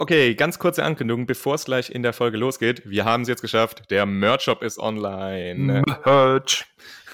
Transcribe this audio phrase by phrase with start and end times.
[0.00, 2.88] Okay, ganz kurze Ankündigung, bevor es gleich in der Folge losgeht.
[2.88, 3.90] Wir haben es jetzt geschafft.
[3.90, 5.82] Der Merch-Shop ist online.
[5.82, 6.66] Merch.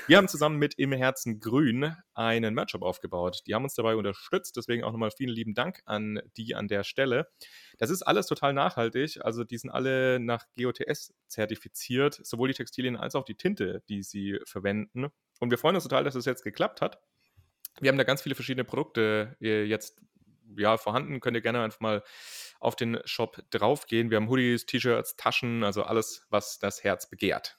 [0.06, 3.40] Wir haben zusammen mit Im Herzen Grün einen Merch-Shop aufgebaut.
[3.46, 4.58] Die haben uns dabei unterstützt.
[4.58, 7.28] Deswegen auch nochmal vielen lieben Dank an die an der Stelle.
[7.78, 9.16] Das ist alles total nachhaltig.
[9.22, 12.20] Also die sind alle nach GOTS zertifiziert.
[12.22, 15.06] Sowohl die Textilien als auch die Tinte, die sie verwenden.
[15.40, 17.00] Und wir freuen uns total, dass es jetzt geklappt hat.
[17.80, 20.02] Wir haben da ganz viele verschiedene Produkte äh, jetzt
[20.56, 21.20] ja, vorhanden.
[21.20, 22.02] Könnt ihr gerne einfach mal
[22.60, 24.10] auf den Shop draufgehen.
[24.10, 27.58] Wir haben Hoodies, T-Shirts, Taschen, also alles, was das Herz begehrt.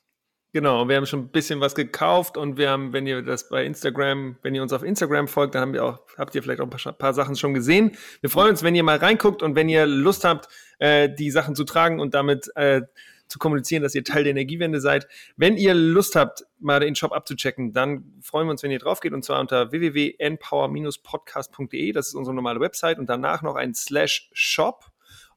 [0.55, 3.65] Genau, wir haben schon ein bisschen was gekauft und wir haben, wenn ihr das bei
[3.65, 6.93] Instagram, wenn ihr uns auf Instagram folgt, dann auch, habt ihr vielleicht auch ein paar,
[6.93, 7.97] paar Sachen schon gesehen.
[8.21, 10.47] Wir freuen uns, wenn ihr mal reinguckt und wenn ihr Lust habt,
[10.79, 12.83] äh, die Sachen zu tragen und damit äh,
[13.27, 15.07] zu kommunizieren, dass ihr Teil der Energiewende seid.
[15.37, 18.99] Wenn ihr Lust habt, mal den Shop abzuchecken, dann freuen wir uns, wenn ihr drauf
[18.99, 21.91] geht und zwar unter www.npower-podcast.de.
[21.91, 24.85] Das ist unsere normale Website und danach noch ein Slash Shop.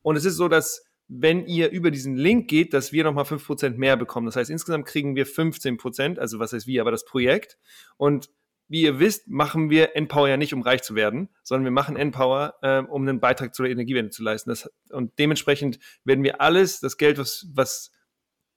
[0.02, 3.78] Und es ist so, dass wenn ihr über diesen Link geht, dass wir nochmal 5%
[3.78, 4.26] mehr bekommen.
[4.26, 7.56] Das heißt, insgesamt kriegen wir 15%, also was heißt wir, aber das Projekt.
[7.96, 8.28] Und
[8.68, 11.96] wie ihr wisst, machen wir Empower ja nicht, um reich zu werden, sondern wir machen
[11.96, 14.50] Empower, äh, um einen Beitrag zur Energiewende zu leisten.
[14.50, 17.90] Das, und dementsprechend werden wir alles, das Geld, was, was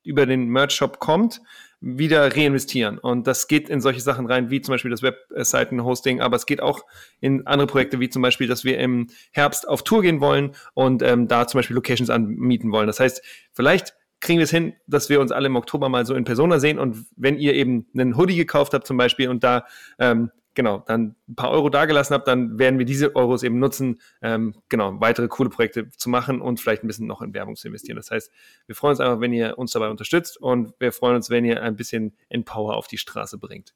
[0.04, 1.42] über den Merch-Shop kommt,
[1.80, 3.00] wieder reinvestieren.
[3.00, 6.62] Und das geht in solche Sachen rein, wie zum Beispiel das Webseiten-Hosting, aber es geht
[6.62, 6.82] auch
[7.20, 11.02] in andere Projekte, wie zum Beispiel, dass wir im Herbst auf Tour gehen wollen und
[11.02, 12.88] ähm, da zum Beispiel Locations anmieten wollen.
[12.88, 16.14] Das heißt, vielleicht kriegen wir es hin, dass wir uns alle im Oktober mal so
[16.16, 16.80] in Persona sehen.
[16.80, 19.66] Und wenn ihr eben einen Hoodie gekauft habt zum Beispiel und da
[20.00, 24.02] ähm, genau dann ein paar Euro dagelassen habt, dann werden wir diese Euros eben nutzen,
[24.22, 27.68] ähm, genau weitere coole Projekte zu machen und vielleicht ein bisschen noch in Werbung zu
[27.68, 27.98] investieren.
[27.98, 28.32] Das heißt,
[28.68, 31.62] wir freuen uns einfach, wenn ihr uns dabei unterstützt und wir freuen uns, wenn ihr
[31.64, 33.74] ein bisschen Empower auf die Straße bringt.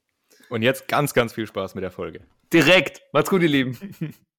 [0.50, 2.22] Und jetzt ganz, ganz viel Spaß mit der Folge.
[2.54, 3.02] Direkt.
[3.14, 3.78] Macht's gut, ihr Lieben.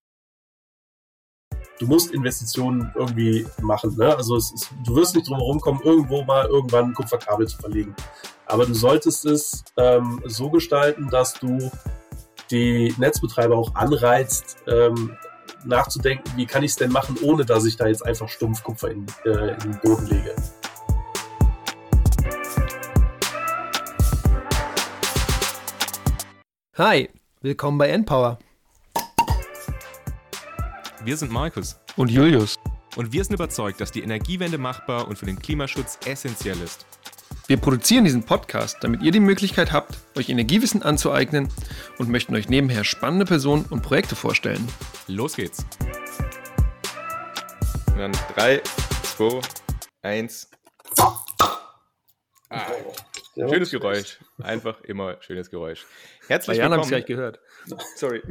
[1.78, 3.94] du musst Investitionen irgendwie machen.
[3.96, 4.16] Ne?
[4.16, 7.94] Also ist, du wirst nicht drum herum kommen, irgendwo mal irgendwann Kupferkabel zu verlegen.
[8.46, 11.70] Aber du solltest es ähm, so gestalten, dass du
[12.50, 15.16] die Netzbetreiber auch anreizt, ähm,
[15.64, 18.90] nachzudenken, wie kann ich es denn machen, ohne dass ich da jetzt einfach stumpf Kupfer
[18.90, 20.34] in, äh, in den Boden lege.
[26.78, 27.08] Hi,
[27.40, 28.38] willkommen bei Endpower.
[31.06, 32.56] Wir sind Markus und Julius.
[32.96, 36.84] Und wir sind überzeugt, dass die Energiewende machbar und für den Klimaschutz essentiell ist.
[37.46, 41.48] Wir produzieren diesen Podcast, damit ihr die Möglichkeit habt, euch Energiewissen anzueignen
[41.98, 44.66] und möchten euch nebenher spannende Personen und Projekte vorstellen.
[45.06, 45.64] Los geht's.
[47.92, 48.60] Und dann 3,
[49.16, 49.40] 2,
[50.02, 50.50] 1.
[52.50, 52.66] Ah,
[53.36, 54.18] schönes Geräusch.
[54.42, 55.86] Einfach immer schönes Geräusch.
[56.26, 56.72] Herzlich willkommen.
[56.72, 57.38] Jan habe ich gleich gehört.
[57.94, 58.22] Sorry.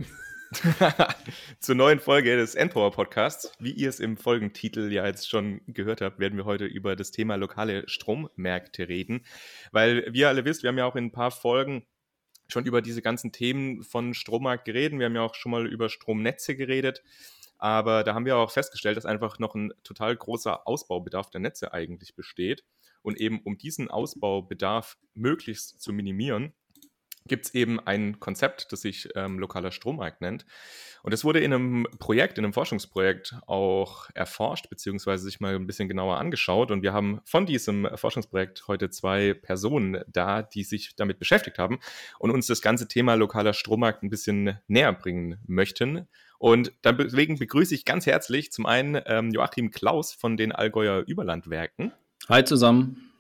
[1.59, 3.51] Zur neuen Folge des Endpower Podcasts.
[3.59, 7.11] Wie ihr es im Folgentitel ja jetzt schon gehört habt, werden wir heute über das
[7.11, 9.25] Thema lokale Strommärkte reden.
[9.72, 11.85] Weil, wie ihr alle wisst, wir haben ja auch in ein paar Folgen
[12.47, 15.00] schon über diese ganzen Themen von Strommarkt geredet.
[15.00, 17.03] Wir haben ja auch schon mal über Stromnetze geredet.
[17.57, 21.73] Aber da haben wir auch festgestellt, dass einfach noch ein total großer Ausbaubedarf der Netze
[21.73, 22.63] eigentlich besteht.
[23.01, 26.53] Und eben um diesen Ausbaubedarf möglichst zu minimieren,
[27.28, 30.46] gibt es eben ein Konzept, das sich ähm, lokaler Strommarkt nennt.
[31.03, 35.68] Und es wurde in einem Projekt, in einem Forschungsprojekt auch erforscht, beziehungsweise sich mal ein
[35.68, 36.72] bisschen genauer angeschaut.
[36.72, 41.80] Und wir haben von diesem Forschungsprojekt heute zwei Personen da, die sich damit beschäftigt haben
[42.19, 46.07] und uns das ganze Thema lokaler Strommarkt ein bisschen näher bringen möchten.
[46.40, 51.92] Und deswegen begrüße ich ganz herzlich zum einen ähm, Joachim Klaus von den Allgäuer Überlandwerken.
[52.28, 53.15] Hi zusammen.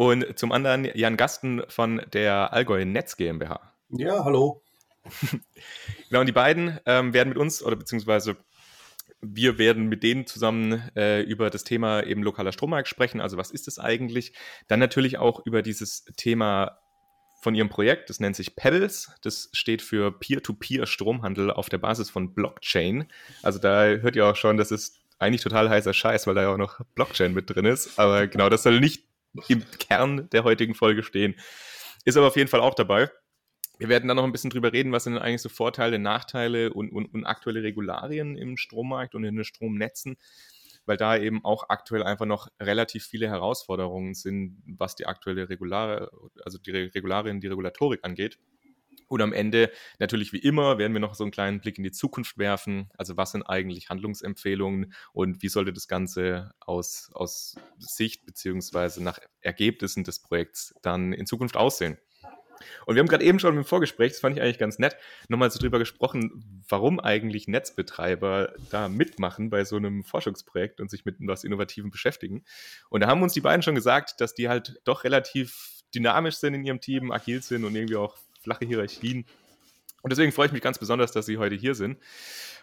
[0.00, 3.60] Und zum anderen Jan Gasten von der Allgäu Netz GmbH.
[3.90, 4.62] Ja, hallo.
[6.08, 8.38] genau, und die beiden ähm, werden mit uns oder beziehungsweise
[9.20, 13.20] wir werden mit denen zusammen äh, über das Thema eben lokaler Strommarkt sprechen.
[13.20, 14.32] Also was ist es eigentlich?
[14.68, 16.78] Dann natürlich auch über dieses Thema
[17.42, 18.08] von ihrem Projekt.
[18.08, 19.12] Das nennt sich Pebbles.
[19.20, 23.04] Das steht für Peer-to-Peer-Stromhandel auf der Basis von Blockchain.
[23.42, 26.54] Also da hört ihr auch schon, das ist eigentlich total heißer Scheiß, weil da ja
[26.54, 27.98] auch noch Blockchain mit drin ist.
[27.98, 29.09] Aber genau, das soll nicht
[29.48, 31.34] im Kern der heutigen Folge stehen.
[32.04, 33.10] Ist aber auf jeden Fall auch dabei.
[33.78, 36.92] Wir werden dann noch ein bisschen drüber reden, was sind eigentlich so Vorteile, Nachteile und,
[36.92, 40.18] und, und aktuelle Regularien im Strommarkt und in den Stromnetzen,
[40.84, 46.10] weil da eben auch aktuell einfach noch relativ viele Herausforderungen sind, was die aktuelle Regulare,
[46.44, 48.38] also die Regularien, die Regulatorik angeht.
[49.10, 51.90] Und am Ende, natürlich wie immer, werden wir noch so einen kleinen Blick in die
[51.90, 52.90] Zukunft werfen.
[52.96, 59.18] Also was sind eigentlich Handlungsempfehlungen und wie sollte das Ganze aus, aus Sicht beziehungsweise nach
[59.40, 61.98] Ergebnissen des Projekts dann in Zukunft aussehen?
[62.86, 64.96] Und wir haben gerade eben schon im Vorgespräch, das fand ich eigentlich ganz nett,
[65.26, 71.04] nochmal so drüber gesprochen, warum eigentlich Netzbetreiber da mitmachen bei so einem Forschungsprojekt und sich
[71.04, 72.44] mit was Innovativem beschäftigen.
[72.90, 76.54] Und da haben uns die beiden schon gesagt, dass die halt doch relativ dynamisch sind
[76.54, 79.26] in ihrem Team, agil sind und irgendwie auch flache Hierarchien.
[80.02, 81.98] Und deswegen freue ich mich ganz besonders, dass Sie heute hier sind.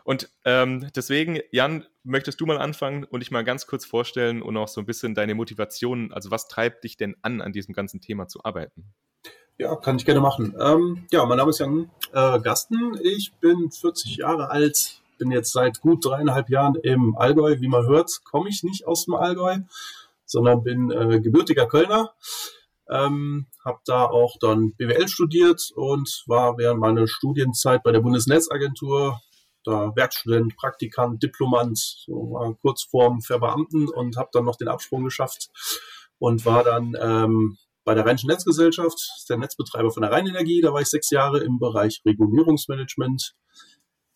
[0.04, 4.56] Und ähm, deswegen, Jan, möchtest du mal anfangen und dich mal ganz kurz vorstellen und
[4.58, 8.02] auch so ein bisschen deine Motivation, also was treibt dich denn an, an diesem ganzen
[8.02, 8.94] Thema zu arbeiten?
[9.58, 10.56] Ja, kann ich gerne machen.
[10.60, 12.98] Ähm, ja, mein Name ist Jan äh, Gasten.
[13.02, 17.60] Ich bin 40 Jahre alt, bin jetzt seit gut dreieinhalb Jahren im Allgäu.
[17.60, 19.58] Wie man hört, komme ich nicht aus dem Allgäu,
[20.26, 22.14] sondern bin äh, gebürtiger Kölner.
[22.90, 29.20] Ähm, habe da auch dann BWL studiert und war während meiner Studienzeit bei der Bundesnetzagentur
[29.68, 35.04] da Werkstudent, Praktikant, Diplomant, so war kurz vorm Verbeamten und habe dann noch den Absprung
[35.04, 35.50] geschafft
[36.20, 38.98] und war dann ähm, bei der Rheinischen Netzgesellschaft,
[39.30, 40.62] der Netzbetreiber von der Rheinenergie.
[40.62, 43.34] Da war ich sechs Jahre im Bereich Regulierungsmanagement.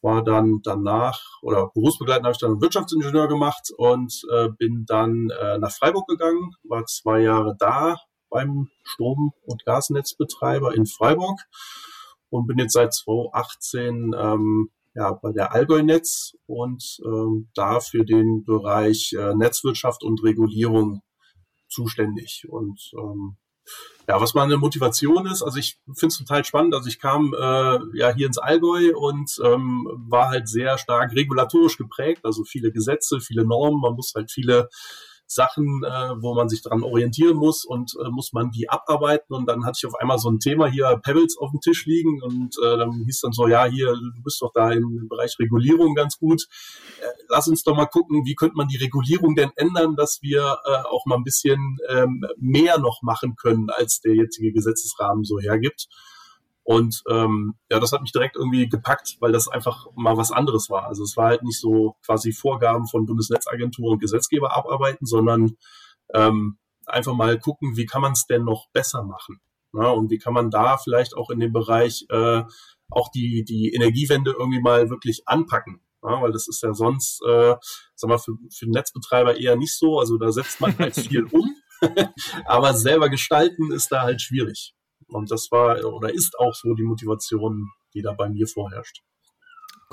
[0.01, 5.57] War dann danach, oder berufsbegleitend habe ich dann Wirtschaftsingenieur gemacht und äh, bin dann äh,
[5.59, 7.97] nach Freiburg gegangen, war zwei Jahre da
[8.31, 11.39] beim Strom- und Gasnetzbetreiber in Freiburg
[12.29, 18.43] und bin jetzt seit 2018 ähm, ja, bei der Allgäu-Netz und ähm, da für den
[18.43, 21.01] Bereich äh, Netzwirtschaft und Regulierung
[21.69, 22.45] zuständig.
[22.49, 23.37] Und ähm,
[24.07, 26.73] ja, was meine Motivation ist, also ich finde es total spannend.
[26.73, 31.77] Also ich kam äh, ja hier ins Allgäu und ähm, war halt sehr stark regulatorisch
[31.77, 34.69] geprägt, also viele Gesetze, viele Normen, man muss halt viele
[35.31, 39.33] Sachen, äh, wo man sich dran orientieren muss und äh, muss man die abarbeiten.
[39.33, 42.21] Und dann hatte ich auf einmal so ein Thema hier, Pebbles auf dem Tisch liegen
[42.21, 45.95] und äh, dann hieß dann so, ja, hier, du bist doch da im Bereich Regulierung
[45.95, 46.47] ganz gut.
[46.99, 50.57] Äh, lass uns doch mal gucken, wie könnte man die Regulierung denn ändern, dass wir
[50.65, 55.39] äh, auch mal ein bisschen ähm, mehr noch machen können, als der jetzige Gesetzesrahmen so
[55.39, 55.87] hergibt.
[56.71, 60.69] Und ähm, ja, das hat mich direkt irgendwie gepackt, weil das einfach mal was anderes
[60.69, 60.85] war.
[60.87, 65.57] Also es war halt nicht so quasi Vorgaben von Bundesnetzagentur und Gesetzgeber abarbeiten, sondern
[66.13, 69.41] ähm, einfach mal gucken, wie kann man es denn noch besser machen.
[69.73, 72.43] Ja, und wie kann man da vielleicht auch in dem Bereich äh,
[72.89, 75.81] auch die, die Energiewende irgendwie mal wirklich anpacken.
[76.01, 77.55] Ja, weil das ist ja sonst, äh,
[77.95, 79.99] sag mal, für, für den Netzbetreiber eher nicht so.
[79.99, 81.53] Also da setzt man halt viel um,
[82.45, 84.73] aber selber gestalten ist da halt schwierig.
[85.11, 89.01] Und das war oder ist auch so die Motivation, die da bei mir vorherrscht.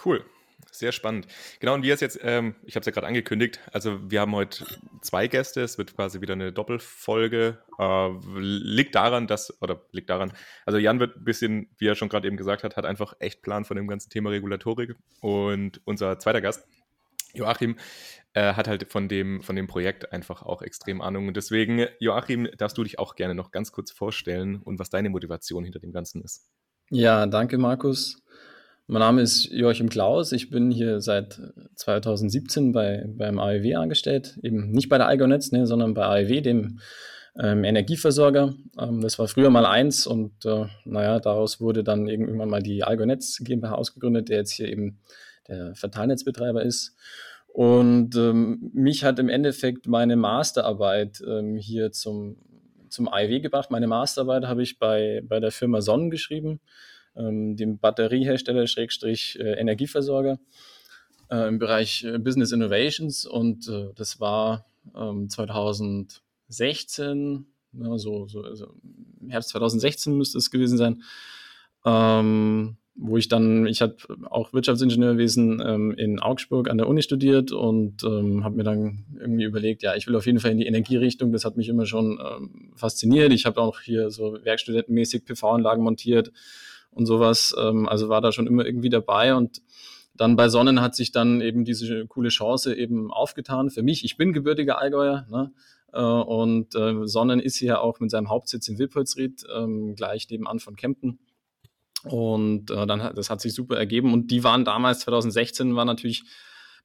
[0.05, 0.25] Cool.
[0.71, 1.27] Sehr spannend.
[1.61, 4.35] Genau, und wie es jetzt, ähm, ich habe es ja gerade angekündigt, also wir haben
[4.35, 4.67] heute
[5.03, 7.59] zwei Gäste, es wird quasi wieder eine Doppelfolge.
[7.79, 10.33] Äh, liegt daran, dass, oder liegt daran,
[10.67, 13.43] also Jan wird ein bisschen, wie er schon gerade eben gesagt hat, hat einfach echt
[13.43, 14.95] Plan von dem ganzen Thema Regulatorik.
[15.21, 16.67] Und unser zweiter Gast,
[17.35, 17.77] Joachim,
[18.35, 21.29] äh, hat halt von dem, von dem Projekt einfach auch extrem Ahnung.
[21.29, 25.11] Und deswegen, Joachim, darfst du dich auch gerne noch ganz kurz vorstellen und was deine
[25.11, 26.47] Motivation hinter dem Ganzen ist.
[26.91, 28.23] Ja, danke, Markus.
[28.87, 30.33] Mein Name ist Joachim Klaus.
[30.33, 31.41] Ich bin hier seit
[31.75, 34.39] 2017 bei, beim AEW angestellt.
[34.43, 36.81] Eben nicht bei der Algonetz, ne, sondern bei AEW, dem
[37.39, 38.55] ähm, Energieversorger.
[38.79, 42.83] Ähm, das war früher mal eins und äh, naja, daraus wurde dann irgendwann mal die
[42.83, 45.01] Algonetz GmbH ausgegründet, der jetzt hier eben
[45.49, 46.97] der Verteilnetzbetreiber ist.
[47.49, 52.37] Und ähm, mich hat im Endeffekt meine Masterarbeit ähm, hier zum,
[52.89, 53.71] zum IW gebracht.
[53.71, 56.61] Meine Masterarbeit habe ich bei, bei der Firma Sonnen geschrieben,
[57.17, 60.39] ähm, dem Batteriehersteller Schrägstrich äh, Energieversorger
[61.31, 63.25] äh, im Bereich äh, Business Innovations.
[63.27, 68.73] Und äh, das war 2016, ja, so, so also
[69.29, 71.03] Herbst 2016 müsste es gewesen sein.
[73.01, 73.95] Wo ich dann, ich habe
[74.29, 79.45] auch Wirtschaftsingenieurwesen ähm, in Augsburg an der Uni studiert und ähm, habe mir dann irgendwie
[79.45, 82.19] überlegt, ja, ich will auf jeden Fall in die Energierichtung, das hat mich immer schon
[82.21, 83.33] ähm, fasziniert.
[83.33, 86.33] Ich habe auch hier so werkstudentenmäßig PV-Anlagen montiert
[86.91, 89.63] und sowas, ähm, also war da schon immer irgendwie dabei und
[90.17, 94.05] dann bei Sonnen hat sich dann eben diese coole Chance eben aufgetan für mich.
[94.05, 95.53] Ich bin gebürtiger Allgäuer, ne?
[95.93, 100.59] Äh, und äh, Sonnen ist hier auch mit seinem Hauptsitz in Wilpolsried, ähm, gleich nebenan
[100.59, 101.21] von Kempten.
[102.05, 104.13] Und äh, dann das hat sich super ergeben.
[104.13, 106.25] Und die waren damals, 2016, war natürlich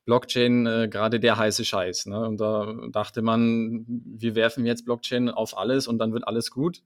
[0.06, 2.08] Blockchain äh, gerade der heiße Scheiß.
[2.08, 2.20] Ne?
[2.28, 6.82] Und da dachte man, wir werfen jetzt Blockchain auf alles und dann wird alles gut.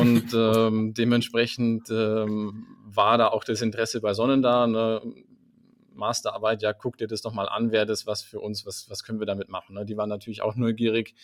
[0.00, 4.66] Und ähm, dementsprechend ähm, war da auch das Interesse bei Sonnen da.
[4.66, 5.00] Ne?
[5.94, 9.04] Masterarbeit, ja, guck dir das doch mal an, wäre das was für uns, was, was
[9.04, 9.74] können wir damit machen.
[9.74, 9.84] Ne?
[9.84, 11.14] Die waren natürlich auch neugierig.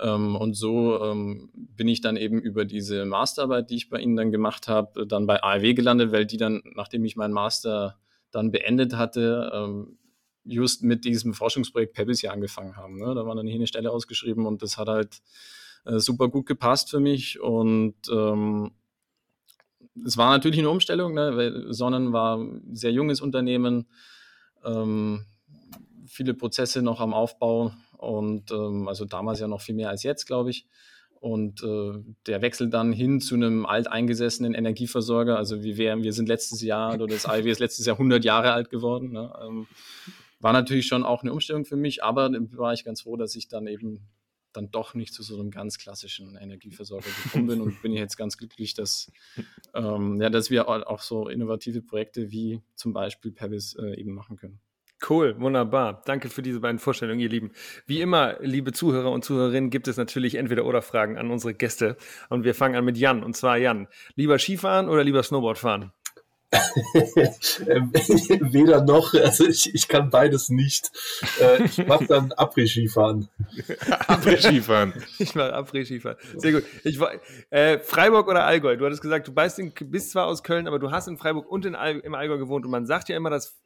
[0.00, 4.16] Ähm, und so ähm, bin ich dann eben über diese Masterarbeit, die ich bei Ihnen
[4.16, 7.98] dann gemacht habe, dann bei ARW gelandet, weil die dann, nachdem ich meinen Master
[8.30, 9.98] dann beendet hatte, ähm,
[10.44, 12.98] just mit diesem Forschungsprojekt Pebbles hier angefangen haben.
[12.98, 13.14] Ne?
[13.14, 15.20] Da war dann hier eine Stelle ausgeschrieben und das hat halt
[15.84, 18.72] äh, super gut gepasst für mich und ähm,
[20.04, 23.86] es war natürlich eine Umstellung, ne, weil Sonnen war ein sehr junges Unternehmen,
[24.64, 25.24] ähm,
[26.06, 30.26] viele Prozesse noch am Aufbau und ähm, also damals ja noch viel mehr als jetzt,
[30.26, 30.66] glaube ich.
[31.20, 36.28] Und äh, der Wechsel dann hin zu einem alteingesessenen Energieversorger, also wie wir, wir sind
[36.28, 39.66] letztes Jahr, oder das IW ist letztes Jahr 100 Jahre alt geworden, ne, ähm,
[40.40, 43.48] war natürlich schon auch eine Umstellung für mich, aber war ich ganz froh, dass ich
[43.48, 44.06] dann eben
[44.52, 48.36] dann doch nicht zu so einem ganz klassischen Energieversorger gekommen bin und bin jetzt ganz
[48.38, 49.10] glücklich, dass,
[49.74, 54.36] ähm, ja, dass wir auch so innovative Projekte wie zum Beispiel Pebbles äh, eben machen
[54.36, 54.60] können.
[55.08, 56.02] Cool, wunderbar.
[56.04, 57.52] Danke für diese beiden Vorstellungen, ihr Lieben.
[57.86, 61.96] Wie immer, liebe Zuhörer und Zuhörerinnen, gibt es natürlich entweder oder Fragen an unsere Gäste.
[62.28, 63.22] Und wir fangen an mit Jan.
[63.22, 63.86] Und zwar Jan,
[64.16, 65.92] lieber Skifahren oder lieber Snowboard fahren?
[68.52, 70.90] Weder noch, also ich, ich kann beides nicht.
[71.40, 73.28] Äh, ich mache dann Après-Skifahren.
[74.06, 74.92] Après-Skifahren.
[75.18, 76.16] ich mache Après-Skifahren.
[76.36, 76.64] Sehr gut.
[76.84, 76.98] Ich,
[77.50, 78.76] äh, Freiburg oder Allgäu?
[78.76, 81.50] Du hattest gesagt, du bist, in, bist, zwar aus Köln, aber du hast in Freiburg
[81.50, 82.64] und in All, im Allgäu gewohnt.
[82.64, 83.56] Und man sagt ja immer, dass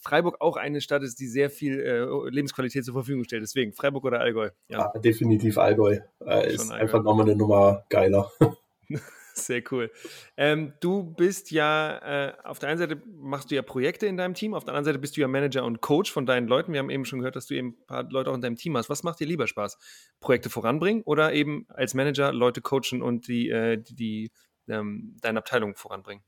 [0.00, 3.42] Freiburg auch eine Stadt ist, die sehr viel äh, Lebensqualität zur Verfügung stellt.
[3.42, 4.50] Deswegen Freiburg oder Allgäu?
[4.68, 5.98] Ja, ja definitiv Allgäu.
[6.24, 6.82] Äh, ist Allgäu.
[6.82, 8.30] einfach nochmal eine Nummer geiler.
[9.34, 9.90] Sehr cool.
[10.36, 14.34] Ähm, du bist ja, äh, auf der einen Seite machst du ja Projekte in deinem
[14.34, 16.72] Team, auf der anderen Seite bist du ja Manager und Coach von deinen Leuten.
[16.72, 18.76] Wir haben eben schon gehört, dass du eben ein paar Leute auch in deinem Team
[18.76, 18.90] hast.
[18.90, 19.78] Was macht dir lieber Spaß?
[20.20, 24.30] Projekte voranbringen oder eben als Manager Leute coachen und die, äh, die, die
[24.68, 26.22] ähm, deine Abteilung voranbringen?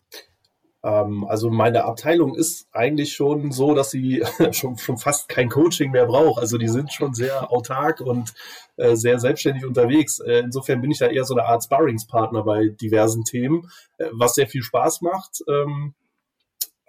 [0.84, 4.22] Ähm, also meine Abteilung ist eigentlich schon so, dass sie
[4.52, 6.40] schon, schon fast kein Coaching mehr braucht.
[6.40, 8.34] Also die sind schon sehr autark und
[8.76, 10.20] äh, sehr selbstständig unterwegs.
[10.20, 14.34] Äh, insofern bin ich da eher so eine Art Sparringspartner bei diversen Themen, äh, was
[14.34, 15.42] sehr viel Spaß macht.
[15.48, 15.94] Ähm,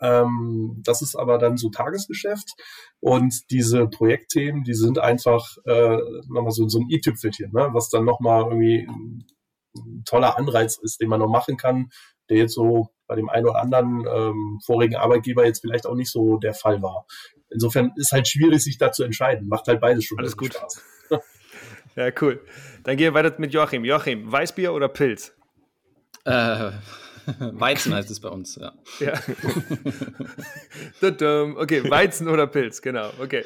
[0.01, 2.51] ähm, das ist aber dann so Tagesgeschäft.
[2.99, 5.97] Und diese Projektthemen, die sind einfach äh,
[6.27, 7.69] nochmal so, so ein i-Tüpfelchen, ne?
[7.71, 8.87] was dann nochmal irgendwie
[9.77, 11.89] ein toller Anreiz ist, den man noch machen kann,
[12.29, 16.11] der jetzt so bei dem einen oder anderen ähm, vorigen Arbeitgeber jetzt vielleicht auch nicht
[16.11, 17.05] so der Fall war.
[17.49, 19.47] Insofern ist halt schwierig, sich da zu entscheiden.
[19.47, 20.17] Macht halt beides schon.
[20.19, 20.53] Alles gut.
[20.53, 20.83] Spaß.
[21.95, 22.41] ja, cool.
[22.83, 23.85] Dann gehen wir weiter mit Joachim.
[23.85, 25.35] Joachim, Weißbier oder Pilz?
[26.25, 26.71] Äh,
[27.39, 28.73] Weizen heißt es bei uns, ja.
[28.99, 29.13] ja.
[31.57, 33.43] okay, Weizen oder Pilz, genau, okay.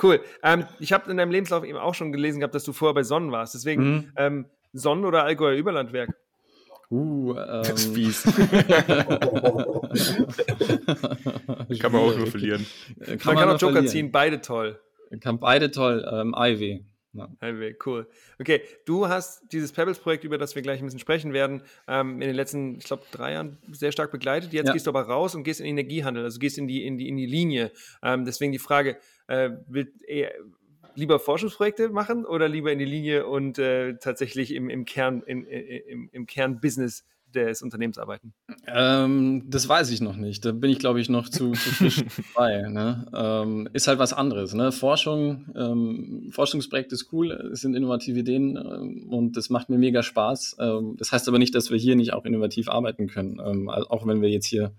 [0.00, 0.20] Cool.
[0.42, 3.02] Ähm, ich habe in deinem Lebenslauf eben auch schon gelesen gehabt, dass du vorher bei
[3.02, 3.54] Sonnen warst.
[3.54, 4.12] Deswegen mhm.
[4.16, 6.16] ähm, Sonnen oder Allgäuer Überlandwerk?
[6.90, 7.62] Uh, ähm.
[7.62, 8.22] Das ist fies.
[11.80, 12.64] kann man auch nur verlieren.
[12.98, 13.88] Kann man, man kann auch Joker verlieren.
[13.88, 14.80] ziehen, beide toll.
[15.20, 16.06] Kann beide toll.
[16.10, 16.84] Ähm, Ivy.
[17.12, 17.28] Ja.
[17.42, 18.08] Ivy, cool.
[18.38, 22.28] Okay, du hast dieses Pebbles-Projekt, über das wir gleich ein bisschen sprechen werden, ähm, in
[22.28, 24.52] den letzten, ich glaube, drei Jahren sehr stark begleitet.
[24.52, 24.72] Jetzt ja.
[24.72, 27.08] gehst du aber raus und gehst in den Energiehandel, also gehst in die, in die,
[27.08, 27.72] in die Linie.
[28.02, 30.32] Ähm, deswegen die Frage, äh, will, eher,
[30.96, 35.44] lieber Forschungsprojekte machen oder lieber in die Linie und äh, tatsächlich im, im Kern, im,
[35.46, 38.32] im, im Kernbusiness des Unternehmens arbeiten?
[38.66, 40.44] Ähm, das weiß ich noch nicht.
[40.44, 42.62] Da bin ich, glaube ich, noch zu, zu frisch dabei.
[42.68, 43.06] Ne?
[43.14, 44.54] Ähm, ist halt was anderes.
[44.54, 44.72] Ne?
[44.72, 50.02] Forschung, ähm, Forschungsprojekt ist cool, es sind innovative Ideen ähm, und das macht mir mega
[50.02, 50.56] Spaß.
[50.58, 53.40] Ähm, das heißt aber nicht, dass wir hier nicht auch innovativ arbeiten können.
[53.44, 54.72] Ähm, auch wenn wir jetzt hier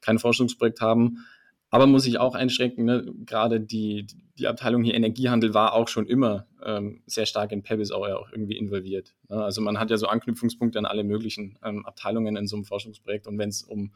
[0.00, 1.26] kein Forschungsprojekt haben,
[1.70, 3.12] aber muss ich auch einschränken, ne?
[3.26, 4.06] gerade die,
[4.38, 8.32] die Abteilung hier Energiehandel war auch schon immer ähm, sehr stark in Pebbles auch, auch
[8.32, 9.14] irgendwie involviert.
[9.28, 9.42] Ne?
[9.42, 13.26] Also man hat ja so Anknüpfungspunkte an alle möglichen ähm, Abteilungen in so einem Forschungsprojekt
[13.26, 13.92] und wenn es um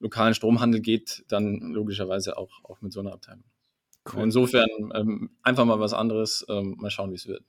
[0.00, 3.44] lokalen Stromhandel geht, dann logischerweise auch, auch mit so einer Abteilung.
[4.12, 4.24] Cool.
[4.24, 7.44] Insofern ähm, einfach mal was anderes, ähm, mal schauen, wie es wird.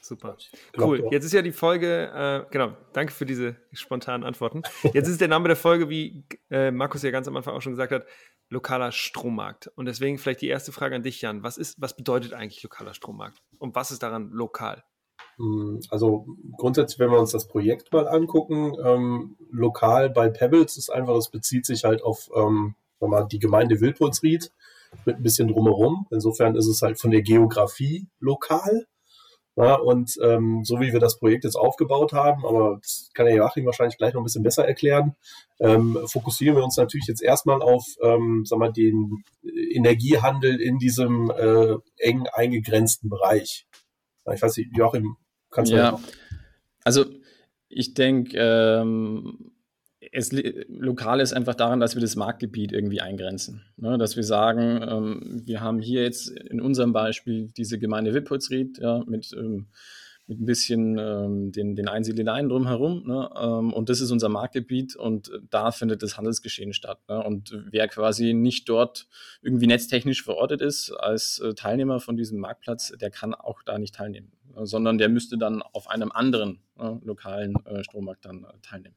[0.00, 0.36] Super.
[0.76, 1.06] Cool.
[1.12, 4.62] Jetzt ist ja die Folge, äh, genau, danke für diese spontanen Antworten.
[4.92, 7.72] Jetzt ist der Name der Folge, wie äh, Markus ja ganz am Anfang auch schon
[7.72, 8.06] gesagt hat,
[8.52, 9.68] lokaler Strommarkt.
[9.74, 11.42] Und deswegen vielleicht die erste Frage an dich, Jan.
[11.42, 13.42] Was, ist, was bedeutet eigentlich lokaler Strommarkt?
[13.58, 14.84] Und was ist daran lokal?
[15.38, 16.26] Hm, also
[16.58, 21.30] grundsätzlich, wenn wir uns das Projekt mal angucken, ähm, lokal bei Pebbles ist einfach, es
[21.30, 22.74] bezieht sich halt auf ähm,
[23.32, 24.52] die Gemeinde Wilpolsried
[25.06, 26.06] mit ein bisschen drumherum.
[26.10, 28.86] Insofern ist es halt von der Geografie lokal.
[29.54, 33.34] Ja, und ähm, so wie wir das Projekt jetzt aufgebaut haben, aber das kann der
[33.34, 35.14] Joachim wahrscheinlich gleich noch ein bisschen besser erklären,
[35.60, 41.30] ähm, fokussieren wir uns natürlich jetzt erstmal auf ähm, sag mal, den Energiehandel in diesem
[41.30, 43.66] äh, eng eingegrenzten Bereich.
[44.32, 45.16] Ich weiß nicht, Joachim,
[45.50, 45.76] kannst du.
[45.76, 46.00] Ja,
[46.84, 47.04] also
[47.68, 49.51] ich denke, ähm,
[50.12, 50.30] es
[50.68, 53.62] lokal ist einfach daran, dass wir das Marktgebiet irgendwie eingrenzen.
[53.78, 53.96] Ne?
[53.96, 59.02] Dass wir sagen, ähm, wir haben hier jetzt in unserem Beispiel diese Gemeinde Wippholzried ja,
[59.06, 59.68] mit, ähm,
[60.26, 63.06] mit ein bisschen ähm, den, den Einsiedeleien drumherum.
[63.06, 63.30] Ne?
[63.40, 67.00] Ähm, und das ist unser Marktgebiet und da findet das Handelsgeschehen statt.
[67.08, 67.22] Ne?
[67.24, 69.08] Und wer quasi nicht dort
[69.40, 73.94] irgendwie netztechnisch verortet ist als äh, Teilnehmer von diesem Marktplatz, der kann auch da nicht
[73.94, 78.96] teilnehmen, sondern der müsste dann auf einem anderen äh, lokalen äh, Strommarkt dann äh, teilnehmen.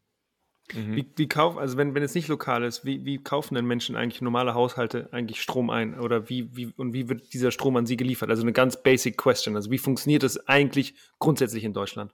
[0.74, 0.96] Mhm.
[0.96, 3.96] Wie, wie kaufen, also wenn, wenn es nicht lokal ist, wie, wie kaufen denn Menschen
[3.96, 6.00] eigentlich normale Haushalte eigentlich Strom ein?
[6.00, 8.30] Oder wie, wie, und wie wird dieser Strom an sie geliefert?
[8.30, 9.56] Also eine ganz basic question.
[9.56, 12.14] Also wie funktioniert das eigentlich grundsätzlich in Deutschland?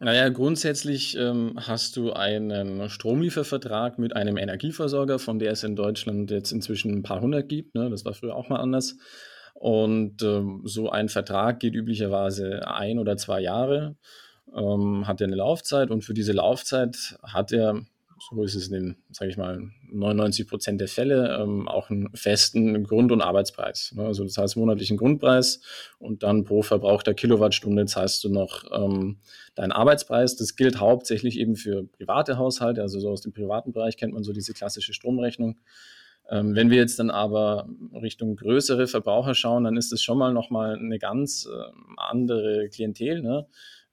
[0.00, 6.30] Naja, grundsätzlich ähm, hast du einen Stromliefervertrag mit einem Energieversorger, von der es in Deutschland
[6.30, 7.74] jetzt inzwischen ein paar hundert gibt.
[7.74, 7.90] Ne?
[7.90, 8.96] Das war früher auch mal anders.
[9.54, 13.96] Und ähm, so ein Vertrag geht üblicherweise ein oder zwei Jahre
[14.56, 17.82] ähm, hat er eine Laufzeit und für diese Laufzeit hat er,
[18.30, 22.10] so ist es in den, sage ich mal, 99 Prozent der Fälle, ähm, auch einen
[22.14, 23.92] festen Grund- und Arbeitspreis.
[23.94, 24.04] Ne?
[24.04, 25.60] Also das heißt monatlichen Grundpreis
[25.98, 29.18] und dann pro verbrauchter Kilowattstunde zahlst du noch ähm,
[29.54, 30.36] deinen Arbeitspreis.
[30.36, 34.24] Das gilt hauptsächlich eben für private Haushalte, also so aus dem privaten Bereich kennt man
[34.24, 35.58] so diese klassische Stromrechnung.
[36.30, 40.32] Ähm, wenn wir jetzt dann aber Richtung größere Verbraucher schauen, dann ist es schon mal
[40.32, 43.22] nochmal eine ganz äh, andere Klientel.
[43.22, 43.46] Ne?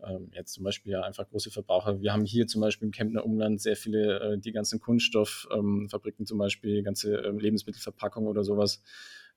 [0.03, 2.01] Ähm, jetzt zum Beispiel ja einfach große Verbraucher.
[2.01, 6.37] Wir haben hier zum Beispiel im Kempner Umland sehr viele, äh, die ganzen Kunststofffabriken zum
[6.37, 8.81] Beispiel, ganze ähm, Lebensmittelverpackungen oder sowas.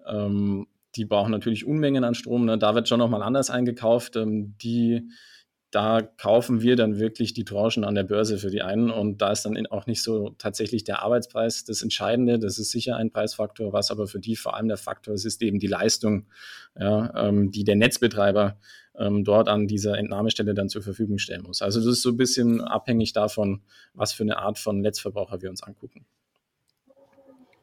[0.06, 2.44] Ähm, die brauchen natürlich Unmengen an Strom.
[2.44, 2.58] Ne?
[2.58, 4.16] Da wird schon nochmal anders eingekauft.
[4.16, 5.08] Die
[5.70, 9.32] da kaufen wir dann wirklich die Tranchen an der Börse für die einen und da
[9.32, 12.38] ist dann auch nicht so tatsächlich der Arbeitspreis das Entscheidende.
[12.38, 15.42] Das ist sicher ein Preisfaktor, was aber für die vor allem der Faktor ist, ist
[15.42, 16.26] eben die Leistung,
[16.78, 18.56] ja, die der Netzbetreiber
[18.98, 21.62] ähm, dort an dieser Entnahmestelle dann zur Verfügung stellen muss.
[21.62, 23.62] Also das ist so ein bisschen abhängig davon,
[23.94, 26.04] was für eine Art von Netzverbraucher wir uns angucken.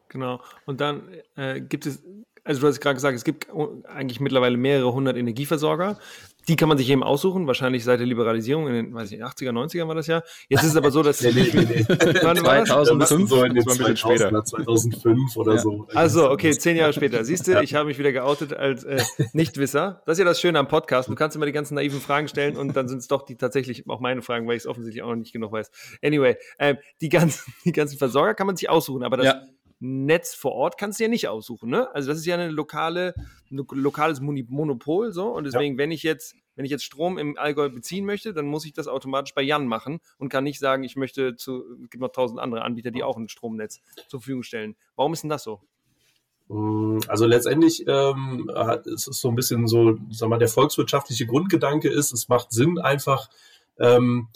[0.08, 0.40] Genau.
[0.64, 2.02] Und dann äh, gibt es
[2.46, 3.48] also du hast gerade gesagt, es gibt
[3.84, 5.98] eigentlich mittlerweile mehrere hundert Energieversorger.
[6.48, 9.50] Die kann man sich eben aussuchen, wahrscheinlich seit der Liberalisierung in den, weiß ich, 80er,
[9.50, 10.22] 90er war das ja.
[10.48, 11.20] Jetzt ist es aber so, dass...
[11.22, 11.86] nee, nee, nee, nee.
[12.22, 13.28] Wann 2005?
[13.28, 15.58] So in den 2000, 2005 oder ja.
[15.58, 15.88] so.
[15.92, 17.24] Also, okay, zehn Jahre später.
[17.24, 17.62] Siehst du, ja.
[17.62, 20.02] ich habe mich wieder geoutet als äh, Nichtwisser.
[20.06, 21.08] Das ist ja das Schöne am Podcast.
[21.08, 23.88] Du kannst immer die ganzen naiven Fragen stellen und dann sind es doch die tatsächlich
[23.88, 25.72] auch meine Fragen, weil ich es offensichtlich auch noch nicht genug weiß.
[26.00, 29.26] Anyway, äh, die, ganzen, die ganzen Versorger kann man sich aussuchen, aber das...
[29.26, 29.42] Ja
[29.78, 31.94] Netz vor Ort kannst du ja nicht aussuchen, ne?
[31.94, 33.14] Also das ist ja eine lokale,
[33.50, 35.78] ein lokales Monopol so und deswegen, ja.
[35.78, 38.88] wenn ich jetzt, wenn ich jetzt Strom im Allgäu beziehen möchte, dann muss ich das
[38.88, 42.40] automatisch bei Jan machen und kann nicht sagen, ich möchte zu, es gibt noch tausend
[42.40, 44.76] andere Anbieter, die auch ein Stromnetz zur Verfügung stellen.
[44.94, 45.60] Warum ist denn das so?
[46.48, 48.50] Mm, also letztendlich ähm,
[48.84, 52.78] ist es so ein bisschen so, sag mal, der volkswirtschaftliche Grundgedanke ist, es macht Sinn
[52.78, 53.28] einfach
[53.78, 54.28] ähm,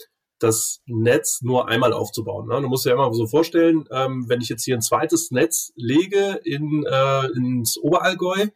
[0.43, 2.47] das Netz nur einmal aufzubauen.
[2.47, 2.61] Ne?
[2.61, 5.71] Du musst dir ja immer so vorstellen, ähm, wenn ich jetzt hier ein zweites Netz
[5.75, 8.47] lege in, äh, ins Oberallgäu,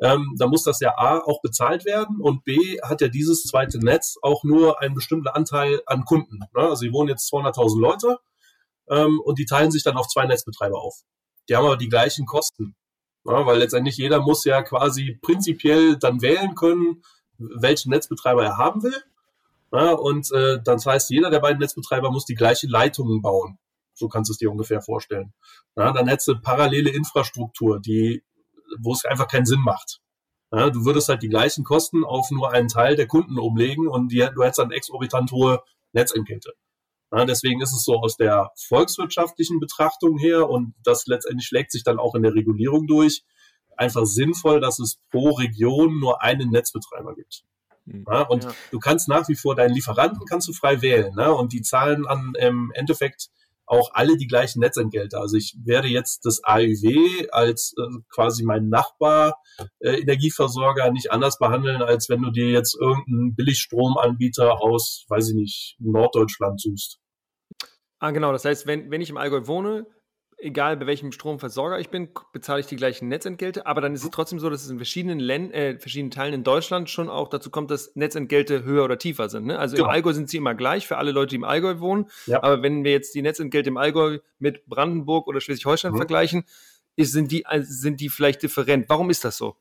[0.00, 3.78] ähm, dann muss das ja A auch bezahlt werden und B hat ja dieses zweite
[3.78, 6.38] Netz auch nur einen bestimmten Anteil an Kunden.
[6.38, 6.48] Ne?
[6.68, 8.18] Also hier wohnen jetzt 200.000 Leute
[8.88, 11.02] ähm, und die teilen sich dann auf zwei Netzbetreiber auf.
[11.48, 12.76] Die haben aber die gleichen Kosten,
[13.24, 13.46] ne?
[13.46, 17.02] weil letztendlich jeder muss ja quasi prinzipiell dann wählen können,
[17.38, 19.02] welchen Netzbetreiber er haben will.
[19.72, 23.58] Ja, und äh, das heißt, jeder der beiden Netzbetreiber muss die gleiche Leitung bauen.
[23.94, 25.32] So kannst du es dir ungefähr vorstellen.
[25.76, 28.24] Ja, dann hättest du parallele Infrastruktur, die,
[28.80, 30.00] wo es einfach keinen Sinn macht.
[30.50, 34.10] Ja, du würdest halt die gleichen Kosten auf nur einen Teil der Kunden umlegen und
[34.12, 35.60] die, du hättest dann exorbitant hohe
[35.92, 36.52] Netzentgelte.
[37.12, 41.82] Ja, deswegen ist es so aus der volkswirtschaftlichen Betrachtung her und das letztendlich schlägt sich
[41.82, 43.24] dann auch in der Regulierung durch,
[43.76, 47.44] einfach sinnvoll, dass es pro Region nur einen Netzbetreiber gibt.
[47.88, 48.04] Mhm.
[48.10, 48.54] Ja, und ja.
[48.70, 51.14] du kannst nach wie vor deinen Lieferanten kannst du frei wählen.
[51.14, 51.32] Ne?
[51.32, 53.28] Und die zahlen an im Endeffekt
[53.66, 55.18] auch alle die gleichen Netzentgelte.
[55.18, 59.40] Also ich werde jetzt das AÜW als äh, quasi mein Nachbar
[59.80, 65.34] äh, Energieversorger nicht anders behandeln, als wenn du dir jetzt irgendeinen Billigstromanbieter aus, weiß ich
[65.34, 66.98] nicht, Norddeutschland suchst.
[67.98, 68.32] Ah, genau.
[68.32, 69.86] Das heißt, wenn, wenn ich im Allgäu wohne,
[70.38, 73.66] egal bei welchem Stromversorger ich bin, bezahle ich die gleichen Netzentgelte.
[73.66, 76.44] Aber dann ist es trotzdem so, dass es in verschiedenen, Län äh, verschiedenen Teilen in
[76.44, 79.46] Deutschland schon auch dazu kommt, dass Netzentgelte höher oder tiefer sind.
[79.46, 79.58] Ne?
[79.58, 79.88] Also genau.
[79.88, 82.06] im Allgäu sind sie immer gleich für alle Leute, die im Allgäu wohnen.
[82.26, 82.42] Ja.
[82.42, 85.96] Aber wenn wir jetzt die Netzentgelte im Allgäu mit Brandenburg oder Schleswig-Holstein mhm.
[85.96, 86.44] vergleichen,
[86.96, 88.88] ist, sind, die, also sind die vielleicht different.
[88.88, 89.56] Warum ist das so?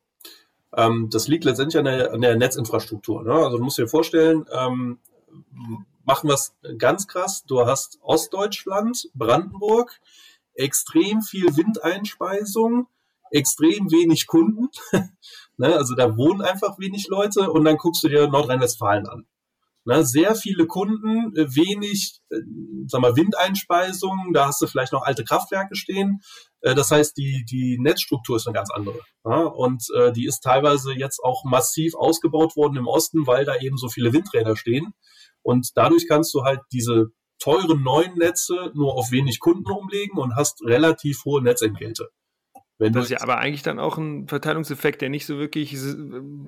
[0.76, 3.24] Ähm, das liegt letztendlich an der, an der Netzinfrastruktur.
[3.24, 3.34] Ne?
[3.34, 5.00] Also du musst dir vorstellen, ähm,
[6.04, 7.44] machen wir es ganz krass.
[7.46, 10.00] Du hast Ostdeutschland, Brandenburg,
[10.58, 12.88] extrem viel Windeinspeisung,
[13.32, 14.67] extrem wenig Kunden.
[15.58, 19.28] ne, also da wohnen einfach wenig Leute und dann guckst du dir Nordrhein-Westfalen an.
[19.86, 22.39] Ne, sehr viele Kunden, äh, wenig äh,
[22.88, 26.20] sag mal, Windeinspeisung, da hast du vielleicht noch alte Kraftwerke stehen.
[26.62, 29.00] Äh, das heißt, die, die Netzstruktur ist eine ganz andere.
[29.24, 33.56] Ja, und äh, die ist teilweise jetzt auch massiv ausgebaut worden im Osten, weil da
[33.58, 34.93] eben so viele Windräder stehen.
[35.41, 40.36] Und dadurch kannst du halt diese teuren neuen Netze nur auf wenig Kunden umlegen und
[40.36, 42.10] hast relativ hohe Netzentgelte.
[42.80, 45.76] Wenn das ist ja aber eigentlich dann auch ein Verteilungseffekt, der nicht so wirklich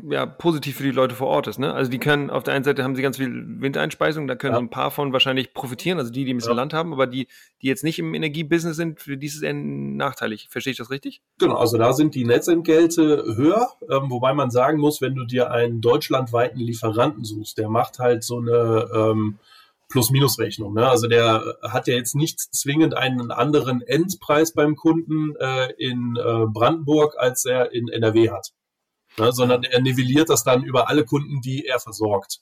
[0.09, 1.57] ja, positiv für die Leute vor Ort ist.
[1.57, 1.73] Ne?
[1.73, 4.59] Also die können, auf der einen Seite haben sie ganz viel Windeinspeisung, da können ja.
[4.59, 6.57] so ein paar von wahrscheinlich profitieren, also die, die ein bisschen ja.
[6.57, 7.27] Land haben, aber die,
[7.63, 10.49] die jetzt nicht im Energiebusiness sind, für die ist es eher nachteilig.
[10.51, 11.23] Verstehe ich das richtig?
[11.39, 15.49] Genau, also da sind die Netzentgelte höher, ähm, wobei man sagen muss, wenn du dir
[15.49, 19.39] einen deutschlandweiten Lieferanten suchst, der macht halt so eine ähm,
[19.89, 20.73] Plus-Minus-Rechnung.
[20.73, 20.87] Ne?
[20.87, 26.45] Also der hat ja jetzt nicht zwingend einen anderen Endpreis beim Kunden äh, in äh,
[26.47, 28.49] Brandenburg, als er in NRW hat.
[29.17, 29.31] Ne?
[29.31, 32.39] Sondern er nivelliert das dann über alle Kunden, die er versorgt.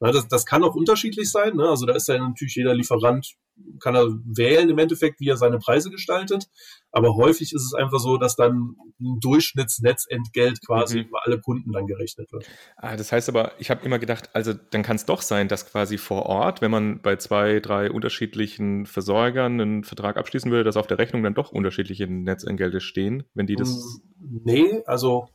[0.00, 1.56] Ja, das, das kann auch unterschiedlich sein.
[1.56, 1.68] Ne?
[1.68, 3.34] Also da ist ja natürlich jeder Lieferant,
[3.80, 6.48] kann er wählen im Endeffekt, wie er seine Preise gestaltet.
[6.92, 11.08] Aber häufig ist es einfach so, dass dann ein Durchschnittsnetzentgelt quasi mhm.
[11.08, 12.46] über alle Kunden dann gerechnet wird.
[12.76, 15.70] Ah, das heißt aber, ich habe immer gedacht, also dann kann es doch sein, dass
[15.70, 20.76] quasi vor Ort, wenn man bei zwei, drei unterschiedlichen Versorgern einen Vertrag abschließen würde, dass
[20.76, 24.00] auf der Rechnung dann doch unterschiedliche Netzentgelte stehen, wenn die das.
[24.20, 25.28] Nee, also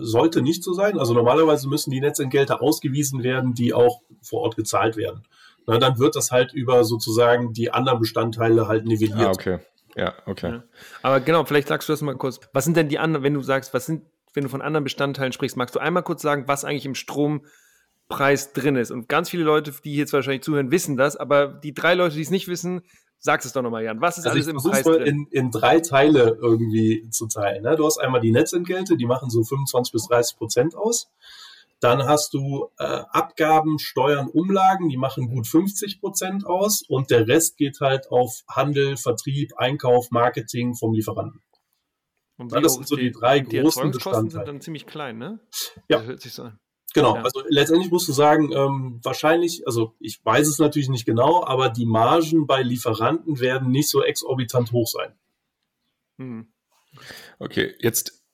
[0.00, 0.98] sollte nicht so sein.
[0.98, 5.22] Also normalerweise müssen die Netzentgelte ausgewiesen werden, die auch vor Ort gezahlt werden.
[5.66, 9.28] Na, dann wird das halt über sozusagen die anderen Bestandteile halt nivelliert.
[9.28, 9.58] Ah, okay.
[9.96, 10.50] Ja, okay.
[10.50, 10.62] Ja.
[11.02, 12.40] Aber genau, vielleicht sagst du das mal kurz.
[12.52, 14.02] Was sind denn die anderen, wenn du sagst, was sind,
[14.34, 18.52] wenn du von anderen Bestandteilen sprichst, magst du einmal kurz sagen, was eigentlich im Strompreis
[18.52, 18.90] drin ist?
[18.90, 22.22] Und ganz viele Leute, die jetzt wahrscheinlich zuhören, wissen das, aber die drei Leute, die
[22.22, 22.82] es nicht wissen,
[23.24, 24.02] Sag's es doch nochmal, Jan.
[24.02, 25.06] Was ist also alles im Preis drin?
[25.06, 27.62] In, in drei Teile irgendwie zu teilen.
[27.62, 27.74] Ne?
[27.74, 31.10] Du hast einmal die Netzentgelte, die machen so 25 bis 30 Prozent aus.
[31.80, 36.82] Dann hast du äh, Abgaben, Steuern, Umlagen, die machen gut 50 Prozent aus.
[36.82, 41.40] Und der Rest geht halt auf Handel, Vertrieb, Einkauf, Marketing vom Lieferanten.
[42.36, 44.30] Und ja, das sind so die, die drei die großen Bestandteile.
[44.30, 45.40] sind dann ziemlich klein, ne?
[45.88, 45.96] Ja.
[45.98, 46.58] Das hört sich so an.
[46.94, 47.22] Genau, ja.
[47.22, 51.68] also letztendlich musst du sagen, ähm, wahrscheinlich, also ich weiß es natürlich nicht genau, aber
[51.68, 55.12] die Margen bei Lieferanten werden nicht so exorbitant hoch sein.
[56.18, 56.52] Hm.
[57.40, 58.24] Okay, jetzt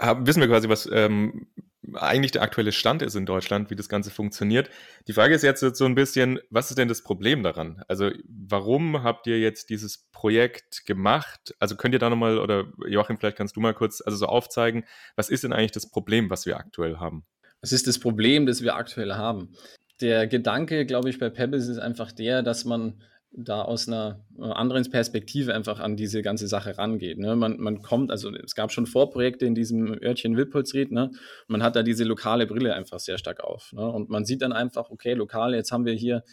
[0.00, 1.46] haben, wissen wir quasi, was ähm,
[1.94, 4.68] eigentlich der aktuelle Stand ist in Deutschland, wie das Ganze funktioniert.
[5.06, 7.82] Die Frage ist jetzt so ein bisschen, was ist denn das Problem daran?
[7.86, 11.54] Also warum habt ihr jetzt dieses Projekt gemacht?
[11.60, 14.84] Also könnt ihr da nochmal, oder Joachim, vielleicht kannst du mal kurz also so aufzeigen,
[15.14, 17.24] was ist denn eigentlich das Problem, was wir aktuell haben?
[17.60, 19.50] Was ist das Problem, das wir aktuell haben?
[20.00, 24.44] Der Gedanke, glaube ich, bei Pebbles ist einfach der, dass man da aus einer äh,
[24.44, 27.18] anderen Perspektive einfach an diese ganze Sache rangeht.
[27.18, 27.36] Ne?
[27.36, 31.10] Man, man kommt, also es gab schon Vorprojekte in diesem Örtchen Wilpolsried, ne?
[31.46, 33.72] man hat da diese lokale Brille einfach sehr stark auf.
[33.72, 33.86] Ne?
[33.86, 36.24] Und man sieht dann einfach, okay, lokal, jetzt haben wir hier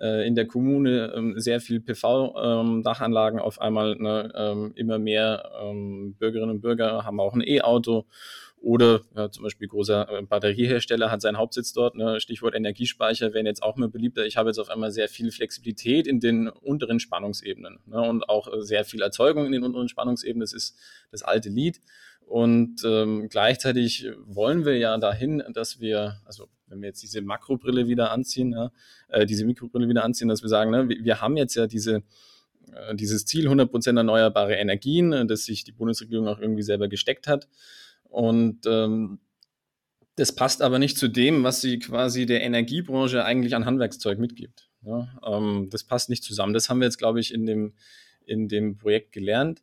[0.00, 4.32] äh, in der Kommune ähm, sehr viel PV-Dachanlagen ähm, auf einmal, ne?
[4.34, 8.06] ähm, immer mehr ähm, Bürgerinnen und Bürger haben auch ein E-Auto
[8.60, 11.94] oder ja, zum Beispiel großer äh, Batteriehersteller hat seinen Hauptsitz dort.
[11.94, 12.20] Ne?
[12.20, 14.26] Stichwort Energiespeicher werden jetzt auch mehr beliebter.
[14.26, 18.00] Ich habe jetzt auf einmal sehr viel Flexibilität in den unteren Spannungsebenen ne?
[18.00, 20.40] und auch äh, sehr viel Erzeugung in den unteren Spannungsebenen.
[20.40, 20.76] Das ist
[21.10, 21.80] das alte Lied.
[22.28, 27.88] Und ähm, gleichzeitig wollen wir ja dahin, dass wir, also wenn wir jetzt diese Makrobrille
[27.88, 28.70] wieder anziehen, ja,
[29.08, 32.02] äh, diese Mikrobrille wieder anziehen, dass wir sagen, ne, wir, haben jetzt ja diese,
[32.74, 37.26] äh, dieses Ziel 100% erneuerbare Energien, äh, das sich die Bundesregierung auch irgendwie selber gesteckt
[37.26, 37.48] hat.
[38.08, 39.20] Und ähm,
[40.16, 44.68] das passt aber nicht zu dem, was sie quasi der Energiebranche eigentlich an Handwerkszeug mitgibt.
[44.82, 46.54] Ja, ähm, das passt nicht zusammen.
[46.54, 47.74] Das haben wir jetzt, glaube ich, in dem,
[48.24, 49.62] in dem Projekt gelernt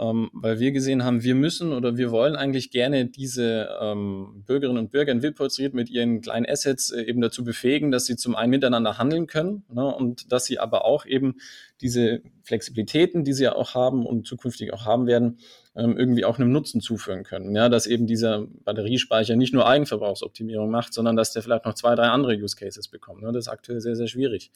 [0.00, 4.78] ähm, weil wir gesehen haben, wir müssen oder wir wollen eigentlich gerne diese ähm, Bürgerinnen
[4.78, 8.34] und Bürger in Wildpolsried mit ihren kleinen Assets äh, eben dazu befähigen, dass sie zum
[8.34, 11.34] einen miteinander handeln können ne, und dass sie aber auch eben
[11.82, 15.38] diese Flexibilitäten, die sie ja auch haben und zukünftig auch haben werden,
[15.76, 17.54] ähm, irgendwie auch einem Nutzen zuführen können.
[17.54, 21.94] Ja, dass eben dieser Batteriespeicher nicht nur Eigenverbrauchsoptimierung macht, sondern dass der vielleicht noch zwei,
[21.94, 23.22] drei andere Use Cases bekommt.
[23.22, 23.32] Ne?
[23.32, 24.50] Das ist aktuell sehr, sehr schwierig.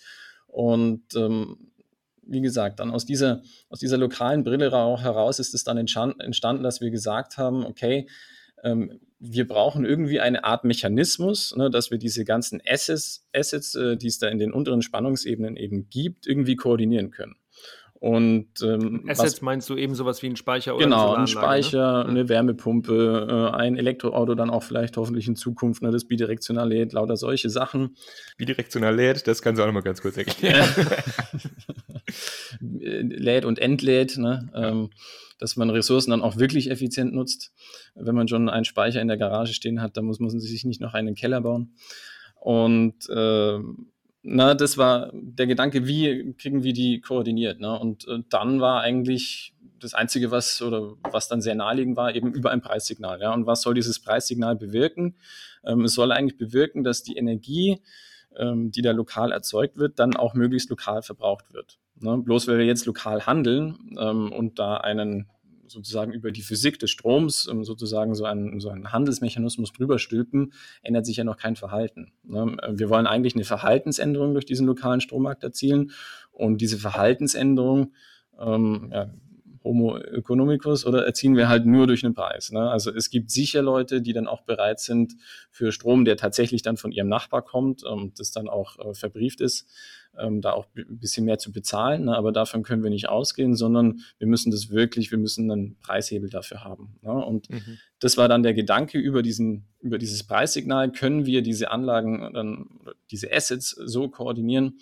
[0.48, 1.72] Und ähm,
[2.26, 6.80] wie gesagt, dann aus dieser, aus dieser lokalen Brille heraus ist es dann entstanden, dass
[6.80, 8.08] wir gesagt haben, okay,
[8.62, 13.96] ähm, wir brauchen irgendwie eine Art Mechanismus, ne, dass wir diese ganzen Assets, Assets äh,
[13.96, 17.36] die es da in den unteren Spannungsebenen eben gibt, irgendwie koordinieren können.
[18.04, 21.26] Und ähm, Assets was, meinst du eben sowas wie ein Speicher oder Genau, ein ne?
[21.26, 22.10] Speicher, ne?
[22.10, 26.92] eine Wärmepumpe, äh, ein Elektroauto dann auch vielleicht hoffentlich in Zukunft, ne, das bidirektional lädt,
[26.92, 27.96] lauter solche Sachen.
[28.36, 30.68] Bidirektional lädt, das kannst du auch noch mal ganz kurz erklären.
[32.60, 34.50] lädt und entlädt, ne?
[34.54, 34.90] Ähm,
[35.38, 37.52] dass man Ressourcen dann auch wirklich effizient nutzt.
[37.94, 40.82] Wenn man schon einen Speicher in der Garage stehen hat, dann muss man sich nicht
[40.82, 41.74] noch einen Keller bauen.
[42.38, 43.58] Und äh,
[44.26, 47.60] na, das war der Gedanke, wie kriegen wir die koordiniert.
[47.60, 47.78] Ne?
[47.78, 52.32] Und äh, dann war eigentlich das Einzige, was oder was dann sehr naheliegend war, eben
[52.32, 53.20] über ein Preissignal.
[53.20, 53.34] Ja?
[53.34, 55.16] Und was soll dieses Preissignal bewirken?
[55.62, 57.82] Ähm, es soll eigentlich bewirken, dass die Energie,
[58.36, 61.78] ähm, die da lokal erzeugt wird, dann auch möglichst lokal verbraucht wird.
[62.00, 62.16] Ne?
[62.16, 65.28] Bloß weil wir jetzt lokal handeln ähm, und da einen
[65.66, 70.52] sozusagen über die Physik des Stroms ähm, sozusagen so einen, so einen Handelsmechanismus drüber stülpen,
[70.82, 72.12] ändert sich ja noch kein Verhalten.
[72.22, 72.56] Ne?
[72.72, 75.92] Wir wollen eigentlich eine Verhaltensänderung durch diesen lokalen Strommarkt erzielen
[76.32, 77.92] und diese Verhaltensänderung
[78.38, 79.10] ähm, ja,
[79.64, 82.52] Homo economicus oder erzielen wir halt nur durch einen Preis.
[82.52, 82.70] Ne?
[82.70, 85.14] Also es gibt sicher Leute, die dann auch bereit sind
[85.50, 89.40] für Strom, der tatsächlich dann von ihrem Nachbar kommt und das dann auch äh, verbrieft
[89.40, 89.66] ist,
[90.18, 92.04] ähm, da auch ein bisschen mehr zu bezahlen.
[92.04, 92.16] Ne?
[92.16, 96.28] Aber davon können wir nicht ausgehen, sondern wir müssen das wirklich, wir müssen einen Preishebel
[96.28, 96.98] dafür haben.
[97.00, 97.12] Ne?
[97.12, 97.78] Und mhm.
[98.00, 102.66] das war dann der Gedanke über diesen, über dieses Preissignal, können wir diese Anlagen dann,
[103.10, 104.78] diese Assets so koordinieren,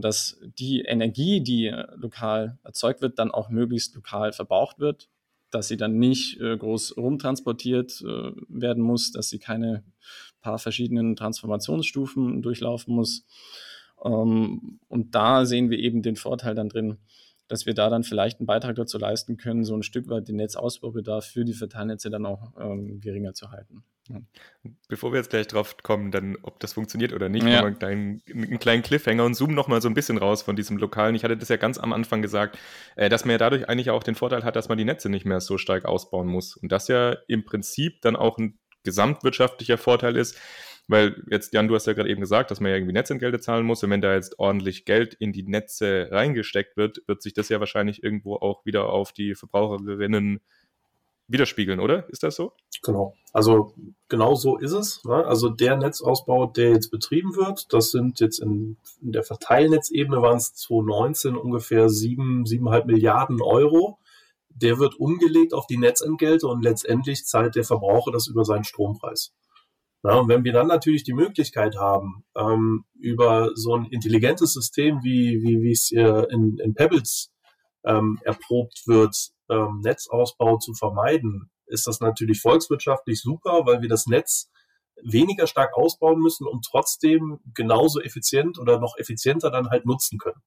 [0.00, 5.08] dass die Energie, die äh, lokal erzeugt wird, dann auch möglichst lokal verbraucht wird,
[5.50, 9.84] dass sie dann nicht äh, groß rumtransportiert äh, werden muss, dass sie keine
[10.40, 13.24] paar verschiedenen Transformationsstufen durchlaufen muss.
[14.04, 16.98] Ähm, und da sehen wir eben den Vorteil dann drin,
[17.48, 20.36] dass wir da dann vielleicht einen Beitrag dazu leisten können, so ein Stück weit den
[20.36, 23.84] Netzausbaubedarf für die Verteilnetze dann auch ähm, geringer zu halten.
[24.88, 27.62] Bevor wir jetzt gleich drauf kommen, dann, ob das funktioniert oder nicht, ja.
[27.62, 31.14] wir einen, einen, kleinen Cliffhanger und zoomen nochmal so ein bisschen raus von diesem Lokalen.
[31.14, 32.58] Ich hatte das ja ganz am Anfang gesagt,
[32.96, 35.24] äh, dass man ja dadurch eigentlich auch den Vorteil hat, dass man die Netze nicht
[35.24, 36.56] mehr so stark ausbauen muss.
[36.56, 40.36] Und das ja im Prinzip dann auch ein gesamtwirtschaftlicher Vorteil ist,
[40.88, 43.64] weil jetzt, Jan, du hast ja gerade eben gesagt, dass man ja irgendwie Netzentgelte zahlen
[43.64, 43.82] muss.
[43.84, 47.60] Und wenn da jetzt ordentlich Geld in die Netze reingesteckt wird, wird sich das ja
[47.60, 50.40] wahrscheinlich irgendwo auch wieder auf die Verbraucherinnen
[51.32, 52.08] widerspiegeln, oder?
[52.10, 52.52] Ist das so?
[52.82, 53.14] Genau.
[53.32, 53.74] Also
[54.08, 55.02] genau so ist es.
[55.04, 55.24] Ne?
[55.24, 60.36] Also der Netzausbau, der jetzt betrieben wird, das sind jetzt in, in der Verteilnetzebene waren
[60.36, 63.98] es 2019 ungefähr sieben, siebeneinhalb Milliarden Euro.
[64.48, 69.32] Der wird umgelegt auf die Netzentgelte und letztendlich zahlt der Verbraucher das über seinen Strompreis.
[70.04, 75.02] Ja, und wenn wir dann natürlich die Möglichkeit haben, ähm, über so ein intelligentes System,
[75.02, 77.32] wie, wie, wie es in, in Pebbles
[77.84, 84.06] ähm, erprobt wird, ähm, Netzausbau zu vermeiden, ist das natürlich volkswirtschaftlich super, weil wir das
[84.06, 84.50] Netz
[85.02, 90.42] weniger stark ausbauen müssen und trotzdem genauso effizient oder noch effizienter dann halt nutzen können.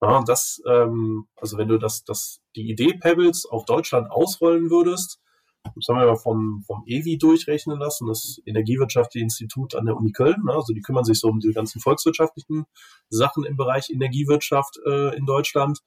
[0.00, 5.20] Ja, das, ähm, also wenn du das, das, die Idee Pebbles auf Deutschland ausrollen würdest,
[5.64, 10.12] das haben wir ja vom, vom EWI durchrechnen lassen, das Energiewirtschaftliche Institut an der Uni
[10.12, 10.44] Köln.
[10.44, 10.52] Ne?
[10.52, 12.64] Also die kümmern sich so um die ganzen volkswirtschaftlichen
[13.10, 15.80] Sachen im Bereich Energiewirtschaft äh, in Deutschland.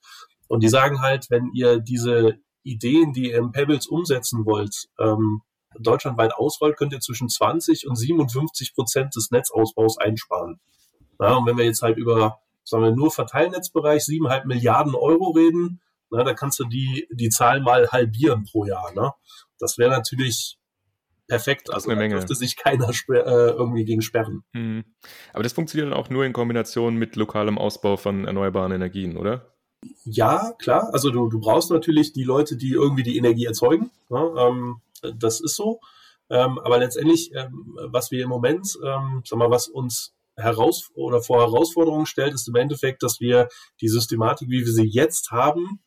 [0.52, 5.44] Und die sagen halt, wenn ihr diese Ideen, die ihr im Pebbles umsetzen wollt, ähm,
[5.80, 10.60] deutschlandweit ausrollt, könnt ihr zwischen 20 und 57 Prozent des Netzausbaus einsparen.
[11.22, 15.80] Ja, und wenn wir jetzt halt über, sagen wir, nur Verteilnetzbereich 7,5 Milliarden Euro reden,
[16.10, 18.94] na, da kannst du die, die Zahl mal halbieren pro Jahr.
[18.94, 19.14] Ne?
[19.58, 20.58] Das wäre natürlich
[21.30, 21.74] perfekt.
[21.74, 24.44] Also da dürfte sich keiner äh, irgendwie gegen sperren.
[24.52, 24.84] Mhm.
[25.32, 29.51] Aber das funktioniert dann auch nur in Kombination mit lokalem Ausbau von erneuerbaren Energien, oder?
[30.06, 30.90] Ja, klar.
[30.94, 33.92] Also du, du brauchst natürlich die Leute, die irgendwie die Energie erzeugen.
[34.10, 34.82] Ja, ähm,
[35.16, 35.80] das ist so.
[36.30, 41.22] Ähm, aber letztendlich, ähm, was wir im Moment, ähm, sag mal, was uns heraus oder
[41.22, 43.50] vor Herausforderungen stellt, ist im Endeffekt, dass wir
[43.82, 45.82] die Systematik, wie wir sie jetzt haben,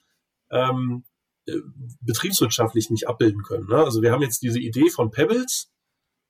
[0.50, 1.04] ähm,
[1.46, 1.58] äh,
[2.00, 3.68] betriebswirtschaftlich nicht abbilden können.
[3.68, 3.76] Ne?
[3.76, 5.70] Also wir haben jetzt diese Idee von Pebbles,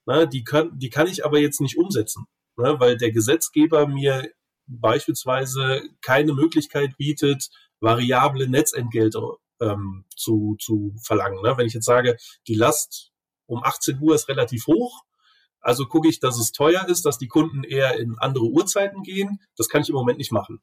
[0.07, 0.29] ne?
[0.29, 2.77] die, kann, die kann ich aber jetzt nicht umsetzen, ne?
[2.79, 4.29] weil der Gesetzgeber mir
[4.67, 7.49] beispielsweise keine Möglichkeit bietet,
[7.81, 9.21] variable Netzentgelte
[9.61, 11.43] ähm, zu, zu verlangen.
[11.43, 11.55] Ne?
[11.57, 12.17] Wenn ich jetzt sage,
[12.49, 13.13] die Last
[13.47, 15.05] um 18 Uhr ist relativ hoch,
[15.61, 19.41] also gucke ich, dass es teuer ist, dass die Kunden eher in andere Uhrzeiten gehen.
[19.57, 20.61] Das kann ich im Moment nicht machen.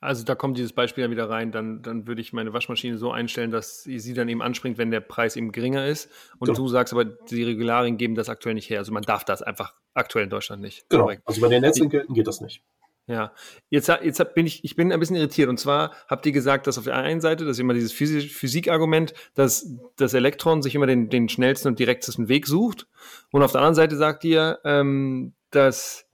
[0.00, 3.10] Also da kommt dieses Beispiel dann wieder rein, dann, dann würde ich meine Waschmaschine so
[3.10, 6.10] einstellen, dass sie, sie dann eben anspringt, wenn der Preis eben geringer ist.
[6.38, 6.58] Und genau.
[6.58, 8.78] du sagst aber, die Regularien geben das aktuell nicht her.
[8.78, 10.88] Also man darf das einfach aktuell in Deutschland nicht.
[10.88, 11.10] Genau.
[11.24, 12.62] Also bei den Netzentgelten geht das nicht.
[13.06, 13.32] Ja,
[13.68, 15.50] jetzt, jetzt bin ich, ich bin ein bisschen irritiert.
[15.50, 19.12] Und zwar habt ihr gesagt, dass auf der einen Seite, das ist immer dieses Physikargument,
[19.34, 22.86] dass das Elektron sich immer den, den schnellsten und direktesten Weg sucht.
[23.30, 26.06] Und auf der anderen Seite sagt ihr, ähm, dass,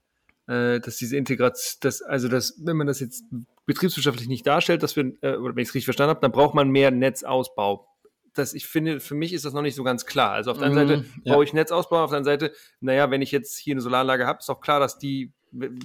[0.49, 3.25] äh, dass diese Integration, dass, also dass, wenn man das jetzt
[3.67, 6.55] betriebswirtschaftlich nicht darstellt, dass wir, äh, oder wenn ich es richtig verstanden habe, dann braucht
[6.55, 7.87] man mehr Netzausbau.
[8.35, 10.33] Das, ich finde, für mich ist das noch nicht so ganz klar.
[10.33, 11.35] Also auf der einen Seite mm, ja.
[11.35, 14.39] brauche ich Netzausbau, auf der anderen Seite, naja, wenn ich jetzt hier eine Solaranlage habe,
[14.39, 15.33] ist auch klar, dass die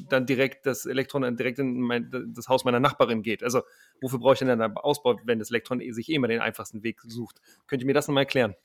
[0.10, 3.44] dann direkt das Elektron direkt in mein, das Haus meiner Nachbarin geht.
[3.44, 3.62] Also
[4.02, 7.02] wofür brauche ich denn dann Ausbau, wenn das Elektron sich eh immer den einfachsten Weg
[7.02, 7.42] sucht?
[7.68, 8.56] Könnt ihr mir das nochmal erklären?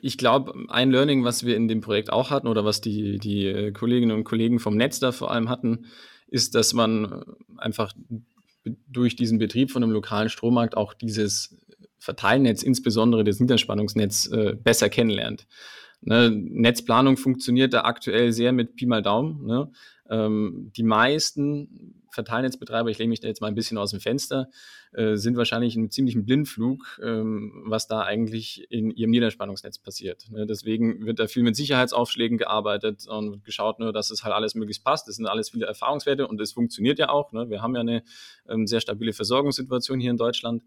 [0.00, 3.46] Ich glaube, ein Learning, was wir in dem Projekt auch hatten oder was die, die
[3.46, 5.86] äh, Kolleginnen und Kollegen vom Netz da vor allem hatten,
[6.28, 7.22] ist, dass man
[7.56, 7.92] einfach
[8.88, 11.56] durch diesen Betrieb von einem lokalen Strommarkt auch dieses
[11.98, 15.46] Verteilnetz, insbesondere das Niederspannungsnetz, äh, besser kennenlernt.
[16.02, 19.44] Ne, Netzplanung funktioniert da aktuell sehr mit Pi mal Daumen.
[19.46, 19.70] Ne?
[20.08, 24.48] Ähm, die meisten Verteilnetzbetreiber, ich lehne mich da jetzt mal ein bisschen aus dem Fenster,
[24.92, 30.30] äh, sind wahrscheinlich in einem ziemlichen Blindflug, ähm, was da eigentlich in ihrem Niederspannungsnetz passiert.
[30.30, 30.46] Ne?
[30.46, 34.84] Deswegen wird da viel mit Sicherheitsaufschlägen gearbeitet und geschaut, ne, dass es halt alles möglichst
[34.84, 35.08] passt.
[35.08, 37.32] Das sind alles viele Erfahrungswerte und es funktioniert ja auch.
[37.32, 37.50] Ne?
[37.50, 38.02] Wir haben ja eine
[38.48, 40.62] ähm, sehr stabile Versorgungssituation hier in Deutschland.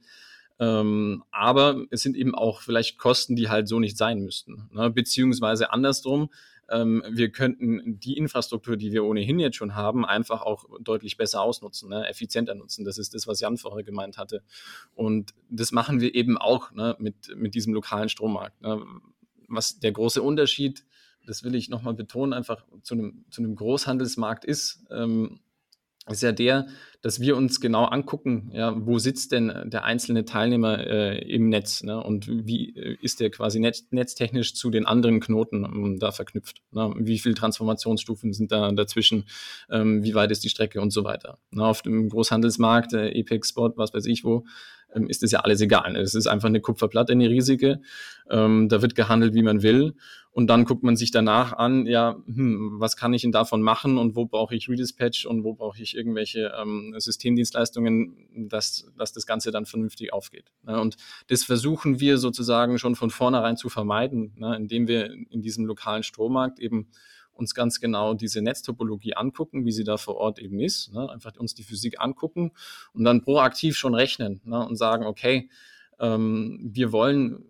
[0.60, 4.70] Ähm, aber es sind eben auch vielleicht Kosten, die halt so nicht sein müssten.
[4.74, 4.90] Ne?
[4.90, 6.30] Beziehungsweise andersrum,
[6.70, 11.42] ähm, wir könnten die Infrastruktur, die wir ohnehin jetzt schon haben, einfach auch deutlich besser
[11.42, 12.08] ausnutzen, ne?
[12.08, 12.86] effizienter nutzen.
[12.86, 14.44] Das ist das, was Jan vorher gemeint hatte.
[14.96, 16.96] Und das machen wir eben auch ne?
[17.00, 18.62] mit, mit diesem lokalen Strommarkt.
[18.62, 18.84] Ne?
[19.48, 20.86] Was der große Unterschied,
[21.26, 25.40] das will ich nochmal betonen, einfach zu einem, zu einem Großhandelsmarkt ist, ähm,
[26.12, 26.68] ist ja der,
[27.02, 31.82] dass wir uns genau angucken, ja, wo sitzt denn der einzelne Teilnehmer äh, im Netz
[31.84, 32.04] ne?
[32.04, 36.62] und wie äh, ist der quasi netz, netztechnisch zu den anderen Knoten ähm, da verknüpft.
[36.72, 36.94] Ne?
[36.98, 39.26] Wie viele Transformationsstufen sind da dazwischen,
[39.70, 41.40] ähm, wie weit ist die Strecke und so weiter.
[41.52, 41.66] Ne?
[41.66, 44.44] Auf dem Großhandelsmarkt, äh, Epic Spot, was weiß ich wo,
[44.94, 45.96] ähm, ist das ja alles egal.
[45.96, 47.82] Es ist einfach eine Kupferplatte, eine riesige.
[48.30, 49.96] Ähm, da wird gehandelt, wie man will.
[50.32, 53.98] Und dann guckt man sich danach an, ja, hm, was kann ich denn davon machen
[53.98, 59.26] und wo brauche ich Redispatch und wo brauche ich irgendwelche ähm, Systemdienstleistungen, dass, dass das
[59.26, 60.52] Ganze dann vernünftig aufgeht.
[60.64, 60.80] Ne?
[60.80, 64.56] Und das versuchen wir sozusagen schon von vornherein zu vermeiden, ne?
[64.56, 66.90] indem wir in diesem lokalen Strommarkt eben
[67.34, 71.10] uns ganz genau diese Netztopologie angucken, wie sie da vor Ort eben ist, ne?
[71.10, 72.52] einfach uns die Physik angucken
[72.94, 74.64] und dann proaktiv schon rechnen ne?
[74.66, 75.50] und sagen, okay,
[76.00, 77.46] ähm, wir wollen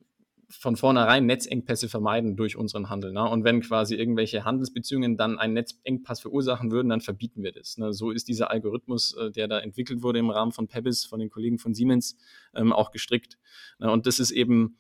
[0.49, 3.13] von vornherein Netzengpässe vermeiden durch unseren Handel.
[3.13, 3.23] Ne?
[3.23, 7.77] Und wenn quasi irgendwelche Handelsbeziehungen dann einen Netzengpass verursachen würden, dann verbieten wir das.
[7.77, 7.93] Ne?
[7.93, 11.29] So ist dieser Algorithmus, äh, der da entwickelt wurde im Rahmen von Pebis, von den
[11.29, 12.17] Kollegen von Siemens,
[12.55, 13.38] ähm, auch gestrickt.
[13.77, 13.91] Ne?
[13.91, 14.77] Und das ist eben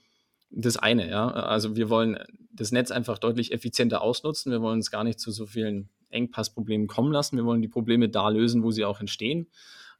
[0.49, 1.29] das eine, ja.
[1.29, 2.17] Also wir wollen
[2.51, 4.51] das Netz einfach deutlich effizienter ausnutzen.
[4.51, 7.37] Wir wollen es gar nicht zu so vielen Engpassproblemen kommen lassen.
[7.37, 9.47] Wir wollen die Probleme da lösen, wo sie auch entstehen.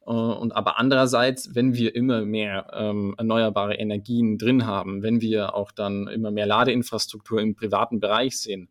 [0.06, 5.54] Äh, und aber andererseits, wenn wir immer mehr ähm, erneuerbare Energien drin haben, wenn wir
[5.54, 8.68] auch dann immer mehr Ladeinfrastruktur im privaten Bereich sehen,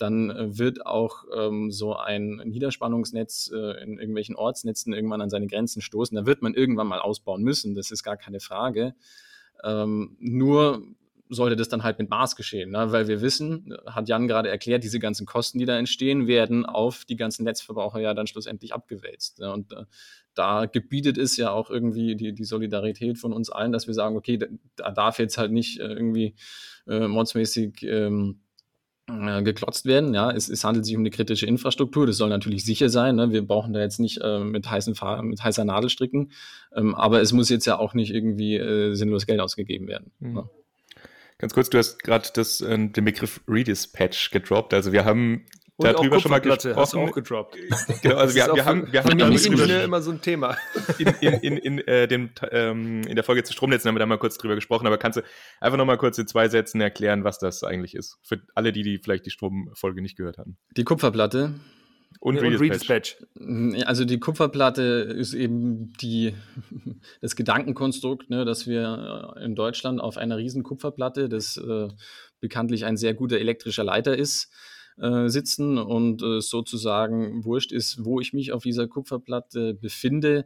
[0.00, 5.46] dann äh, wird auch ähm, so ein Niederspannungsnetz äh, in irgendwelchen Ortsnetzen irgendwann an seine
[5.46, 6.16] Grenzen stoßen.
[6.16, 8.94] Da wird man irgendwann mal ausbauen müssen, das ist gar keine Frage.
[9.62, 10.82] Ähm, nur
[11.30, 12.92] sollte das dann halt mit Maß geschehen, ne?
[12.92, 17.04] weil wir wissen, hat Jan gerade erklärt, diese ganzen Kosten, die da entstehen, werden auf
[17.04, 19.38] die ganzen Netzverbraucher ja dann schlussendlich abgewälzt.
[19.38, 19.52] Ne?
[19.52, 19.84] Und äh,
[20.34, 24.16] da gebietet es ja auch irgendwie die, die Solidarität von uns allen, dass wir sagen,
[24.16, 26.34] okay, da, da darf jetzt halt nicht äh, irgendwie
[26.86, 28.40] äh, mordsmäßig ähm,
[29.08, 30.14] äh, geklotzt werden.
[30.14, 32.06] Ja, es, es, handelt sich um eine kritische Infrastruktur.
[32.06, 33.16] Das soll natürlich sicher sein.
[33.16, 33.32] Ne?
[33.32, 36.30] Wir brauchen da jetzt nicht äh, mit, heißen Fahr mit heißer Nadel stricken.
[36.74, 40.12] Ähm, aber es muss jetzt ja auch nicht irgendwie äh, sinnlos Geld ausgegeben werden.
[40.20, 40.32] Mhm.
[40.34, 40.50] Ne?
[41.40, 44.74] Ganz kurz, du hast gerade äh, den Begriff Redispatch gedroppt.
[44.74, 45.46] Also wir haben
[45.78, 46.76] und darüber schon mal gesprochen.
[46.76, 47.56] Hast auch gedroppt.
[48.02, 50.58] genau, also wir, wir, haben, wir haben ja nicht immer so ein Thema.
[50.98, 54.06] In, in, in, in, äh, dem, ähm, in der Folge zu Stromnetzen haben wir da
[54.06, 55.22] mal kurz drüber gesprochen, aber kannst du
[55.60, 58.18] einfach noch mal kurz in zwei Sätzen erklären, was das eigentlich ist?
[58.22, 60.58] Für alle, die, die vielleicht die Stromfolge nicht gehört haben.
[60.76, 61.54] Die Kupferplatte.
[62.18, 63.16] Und, und Redispatch.
[63.86, 66.34] Also die Kupferplatte ist eben die,
[67.20, 71.88] das Gedankenkonstrukt, ne, dass wir in Deutschland auf einer riesen Kupferplatte, das äh,
[72.40, 74.50] bekanntlich ein sehr guter elektrischer Leiter ist,
[74.98, 80.44] äh, sitzen und äh, sozusagen wurscht ist, wo ich mich auf dieser Kupferplatte befinde.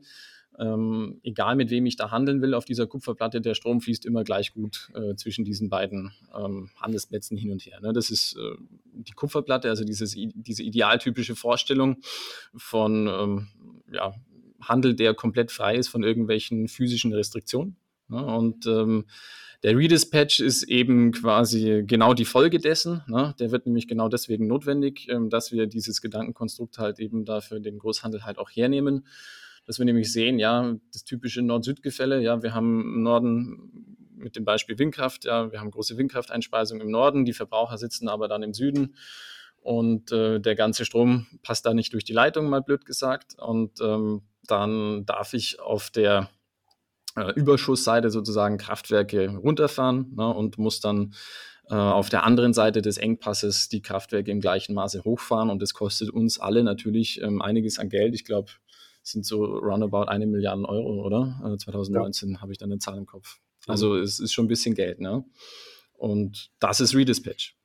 [0.58, 4.22] Ähm, egal mit wem ich da handeln will auf dieser Kupferplatte, der Strom fließt immer
[4.22, 7.80] gleich gut äh, zwischen diesen beiden ähm, Handelsplätzen hin und her.
[7.80, 7.92] Ne?
[7.92, 8.56] Das ist äh,
[8.92, 11.96] die Kupferplatte, also dieses, diese idealtypische Vorstellung
[12.56, 13.48] von ähm,
[13.92, 14.14] ja,
[14.60, 17.76] Handel, der komplett frei ist von irgendwelchen physischen Restriktionen.
[18.08, 18.24] Ne?
[18.24, 19.06] Und ähm,
[19.64, 23.02] der Redispatch ist eben quasi genau die Folge dessen.
[23.08, 23.34] Ne?
[23.38, 27.78] Der wird nämlich genau deswegen notwendig, ähm, dass wir dieses Gedankenkonstrukt halt eben dafür den
[27.78, 29.06] Großhandel halt auch hernehmen.
[29.66, 34.44] Dass wir nämlich sehen, ja, das typische Nord-Süd-Gefälle, ja, wir haben im Norden mit dem
[34.44, 38.54] Beispiel Windkraft, ja, wir haben große Windkrafteinspeisung im Norden, die Verbraucher sitzen aber dann im
[38.54, 38.94] Süden
[39.64, 43.34] und äh, der ganze Strom passt da nicht durch die Leitung, mal blöd gesagt.
[43.38, 46.28] Und ähm, dann darf ich auf der
[47.16, 51.14] äh, Überschussseite sozusagen Kraftwerke runterfahren ne, und muss dann
[51.70, 55.48] äh, auf der anderen Seite des Engpasses die Kraftwerke im gleichen Maße hochfahren.
[55.48, 58.14] Und das kostet uns alle natürlich ähm, einiges an Geld.
[58.14, 58.50] Ich glaube,
[59.04, 61.40] sind so roundabout eine Milliarde Euro, oder?
[61.44, 62.40] Äh, 2019 ja.
[62.40, 63.38] habe ich dann eine Zahl im Kopf.
[63.66, 64.02] Also mhm.
[64.02, 65.24] es ist schon ein bisschen Geld, ne?
[65.94, 67.56] Und das ist Redispatch.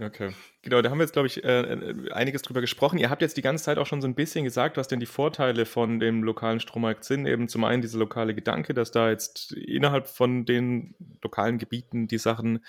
[0.00, 0.32] Okay.
[0.62, 2.98] Genau, da haben wir jetzt, glaube ich, äh, äh, einiges drüber gesprochen.
[2.98, 5.06] Ihr habt jetzt die ganze Zeit auch schon so ein bisschen gesagt, was denn die
[5.06, 7.26] Vorteile von dem lokalen Strommarkt sind.
[7.26, 12.18] Eben zum einen dieser lokale Gedanke, dass da jetzt innerhalb von den lokalen Gebieten die
[12.18, 12.64] Sachen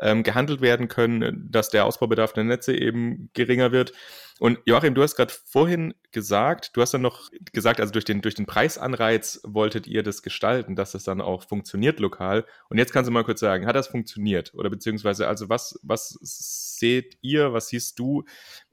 [0.00, 3.92] ähm, gehandelt werden können, dass der Ausbaubedarf der Netze eben geringer wird.
[4.40, 8.22] Und Joachim, du hast gerade vorhin gesagt, du hast dann noch gesagt, also durch den,
[8.22, 12.46] durch den Preisanreiz wolltet ihr das gestalten, dass das dann auch funktioniert lokal.
[12.70, 14.54] Und jetzt kannst du mal kurz sagen, hat das funktioniert?
[14.54, 18.24] Oder beziehungsweise, also was, was seht ihr, was siehst du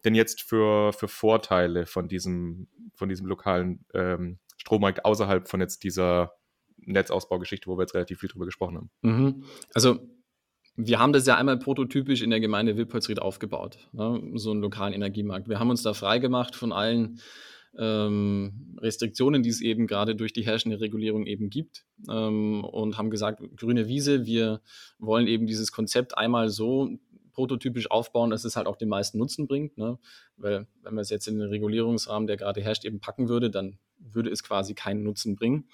[0.05, 5.83] denn jetzt für, für Vorteile von diesem, von diesem lokalen ähm, Strommarkt außerhalb von jetzt
[5.83, 6.31] dieser
[6.77, 8.91] Netzausbaugeschichte, wo wir jetzt relativ viel drüber gesprochen haben?
[9.01, 9.43] Mhm.
[9.73, 9.99] Also
[10.77, 14.21] wir haben das ja einmal prototypisch in der Gemeinde Wilpolsried aufgebaut, ne?
[14.35, 15.49] so einen lokalen Energiemarkt.
[15.49, 17.19] Wir haben uns da freigemacht von allen
[17.77, 23.09] ähm, Restriktionen, die es eben gerade durch die herrschende Regulierung eben gibt ähm, und haben
[23.09, 24.61] gesagt, grüne Wiese, wir
[24.99, 26.89] wollen eben dieses Konzept einmal so
[27.33, 29.77] prototypisch aufbauen, dass es halt auch den meisten Nutzen bringt.
[29.77, 29.97] Ne?
[30.37, 33.77] Weil wenn man es jetzt in den Regulierungsrahmen, der gerade herrscht, eben packen würde, dann
[33.99, 35.67] würde es quasi keinen Nutzen bringen.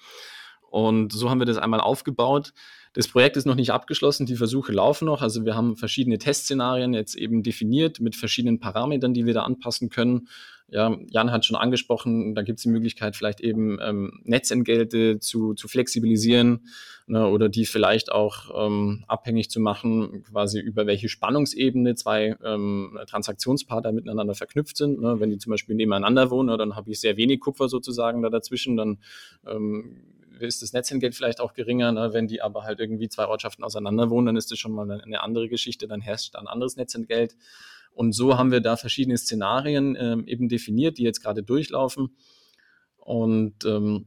[0.70, 2.52] Und so haben wir das einmal aufgebaut.
[2.94, 5.20] Das Projekt ist noch nicht abgeschlossen, die Versuche laufen noch.
[5.20, 9.90] Also wir haben verschiedene Testszenarien jetzt eben definiert mit verschiedenen Parametern, die wir da anpassen
[9.90, 10.28] können.
[10.68, 15.54] Ja, Jan hat schon angesprochen, da gibt es die Möglichkeit, vielleicht eben ähm, Netzentgelte zu,
[15.54, 16.68] zu flexibilisieren
[17.06, 22.98] ne, oder die vielleicht auch ähm, abhängig zu machen, quasi über welche Spannungsebene zwei ähm,
[23.06, 25.00] Transaktionspartner miteinander verknüpft sind.
[25.00, 25.20] Ne.
[25.20, 28.30] Wenn die zum Beispiel nebeneinander wohnen, ne, dann habe ich sehr wenig Kupfer sozusagen da
[28.30, 28.98] dazwischen, dann
[29.46, 30.00] ähm,
[30.40, 31.92] ist das Netzentgelt vielleicht auch geringer.
[31.92, 32.12] Ne?
[32.12, 35.22] Wenn die aber halt irgendwie zwei Ortschaften auseinander wohnen, dann ist das schon mal eine,
[35.22, 37.36] andere Geschichte, dann herrscht ein anderes Netzentgelt.
[37.92, 42.16] Und so haben wir da verschiedene Szenarien ähm, eben definiert, die jetzt gerade durchlaufen.
[42.96, 44.06] Und ähm,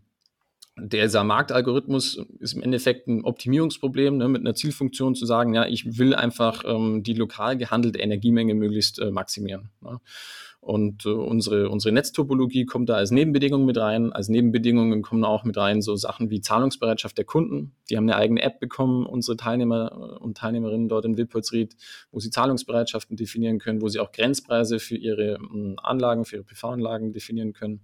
[0.80, 5.98] dieser Marktalgorithmus ist im Endeffekt ein Optimierungsproblem ne, mit einer Zielfunktion zu sagen, ja, ich
[5.98, 9.70] will einfach ähm, die lokal gehandelte Energiemenge möglichst äh, maximieren.
[9.82, 10.00] Ne.
[10.68, 14.12] Und äh, unsere, unsere Netztopologie kommt da als Nebenbedingung mit rein.
[14.12, 17.72] Als Nebenbedingungen kommen auch mit rein so Sachen wie Zahlungsbereitschaft der Kunden.
[17.90, 21.78] Die haben eine eigene App bekommen, unsere Teilnehmer und Teilnehmerinnen dort in Wilpolsried,
[22.12, 25.38] wo sie Zahlungsbereitschaften definieren können, wo sie auch Grenzpreise für ihre
[25.82, 27.80] Anlagen, für ihre PV-Anlagen definieren können.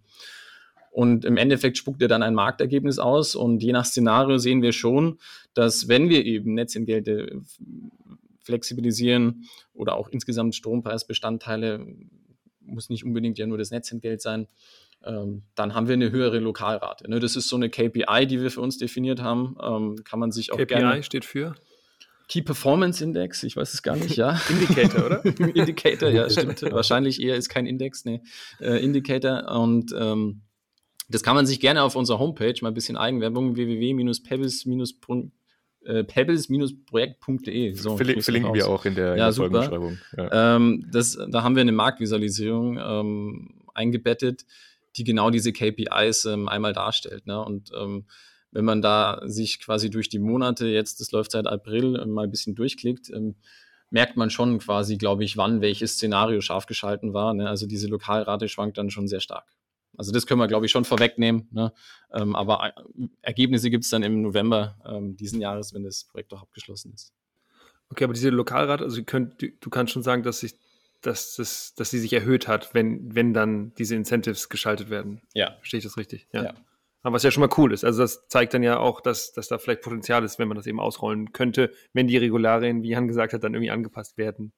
[0.92, 3.38] Und im Endeffekt spuckt er dann ein Marktergebnis aus.
[3.38, 5.20] Und je nach Szenario sehen wir schon,
[5.54, 7.44] dass wenn wir eben Netzentgelte
[8.42, 11.88] flexibilisieren oder auch insgesamt Strompreisbestandteile
[12.66, 14.48] muss nicht unbedingt ja nur das Netzentgelt sein,
[15.06, 17.10] ähm, dann haben wir eine höhere Lokalrate.
[17.10, 17.20] Ne?
[17.20, 19.58] Das ist so eine KPI, die wir für uns definiert haben.
[19.62, 21.04] Ähm, kann man sich auch KPI gerne.
[21.04, 21.56] steht für?
[22.30, 24.40] Key Performance Index, ich weiß es gar nicht, ja.
[24.50, 25.26] Indicator, oder?
[25.56, 26.62] Indicator, ja, stimmt.
[26.62, 28.22] Wahrscheinlich eher ist kein Index, ne.
[28.60, 29.52] Äh, Indicator.
[29.62, 30.42] Und ähm,
[31.10, 34.66] das kann man sich gerne auf unserer Homepage, mal ein bisschen Eigenwerbung, www-pebbles-
[35.86, 37.74] äh, pebbles-projekt.de.
[37.74, 39.98] So, verlinken wir auch in der, in ja, der Folgenbeschreibung.
[40.18, 40.56] Ja.
[40.56, 44.46] Ähm, das, da haben wir eine Marktvisualisierung ähm, eingebettet,
[44.96, 47.26] die genau diese KPIs ähm, einmal darstellt.
[47.26, 47.44] Ne?
[47.44, 48.06] Und ähm,
[48.52, 52.26] wenn man da sich quasi durch die Monate, jetzt das läuft seit April, äh, mal
[52.26, 53.36] ein bisschen durchklickt, ähm,
[53.90, 57.34] merkt man schon quasi, glaube ich, wann welches Szenario scharf geschalten war.
[57.34, 57.48] Ne?
[57.48, 59.46] Also diese Lokalrate schwankt dann schon sehr stark.
[59.98, 61.48] Also das können wir, glaube ich, schon vorwegnehmen.
[61.52, 61.74] Ne?
[62.12, 66.34] Ähm, aber äh, Ergebnisse gibt es dann im November ähm, diesen Jahres, wenn das Projekt
[66.34, 67.14] auch abgeschlossen ist.
[67.90, 70.56] Okay, aber diese Lokalrate, also könnt, du, du, kannst schon sagen, dass sich,
[71.02, 75.22] dass, das, dass sie sich erhöht hat, wenn, wenn dann diese Incentives geschaltet werden.
[75.34, 75.56] Ja.
[75.58, 76.28] Verstehe ich das richtig?
[76.32, 76.44] Ja.
[76.44, 76.54] ja.
[77.04, 77.84] Aber was ja schon mal cool ist.
[77.84, 80.66] Also das zeigt dann ja auch, dass, dass da vielleicht Potenzial ist, wenn man das
[80.66, 84.54] eben ausrollen könnte, wenn die Regularien, wie Jan gesagt hat, dann irgendwie angepasst werden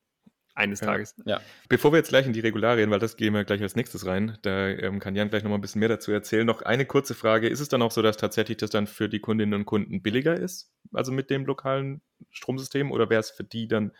[0.55, 0.87] eines ja.
[0.87, 1.15] Tages.
[1.25, 1.41] Ja.
[1.69, 4.37] Bevor wir jetzt gleich in die Regularien, weil das gehen wir gleich als nächstes rein,
[4.41, 6.45] da ähm, kann Jan gleich noch mal ein bisschen mehr dazu erzählen.
[6.45, 7.47] Noch eine kurze Frage.
[7.47, 10.35] Ist es dann auch so, dass tatsächlich das dann für die Kundinnen und Kunden billiger
[10.35, 12.01] ist, also mit dem lokalen
[12.31, 13.91] Stromsystem, oder wäre es für die dann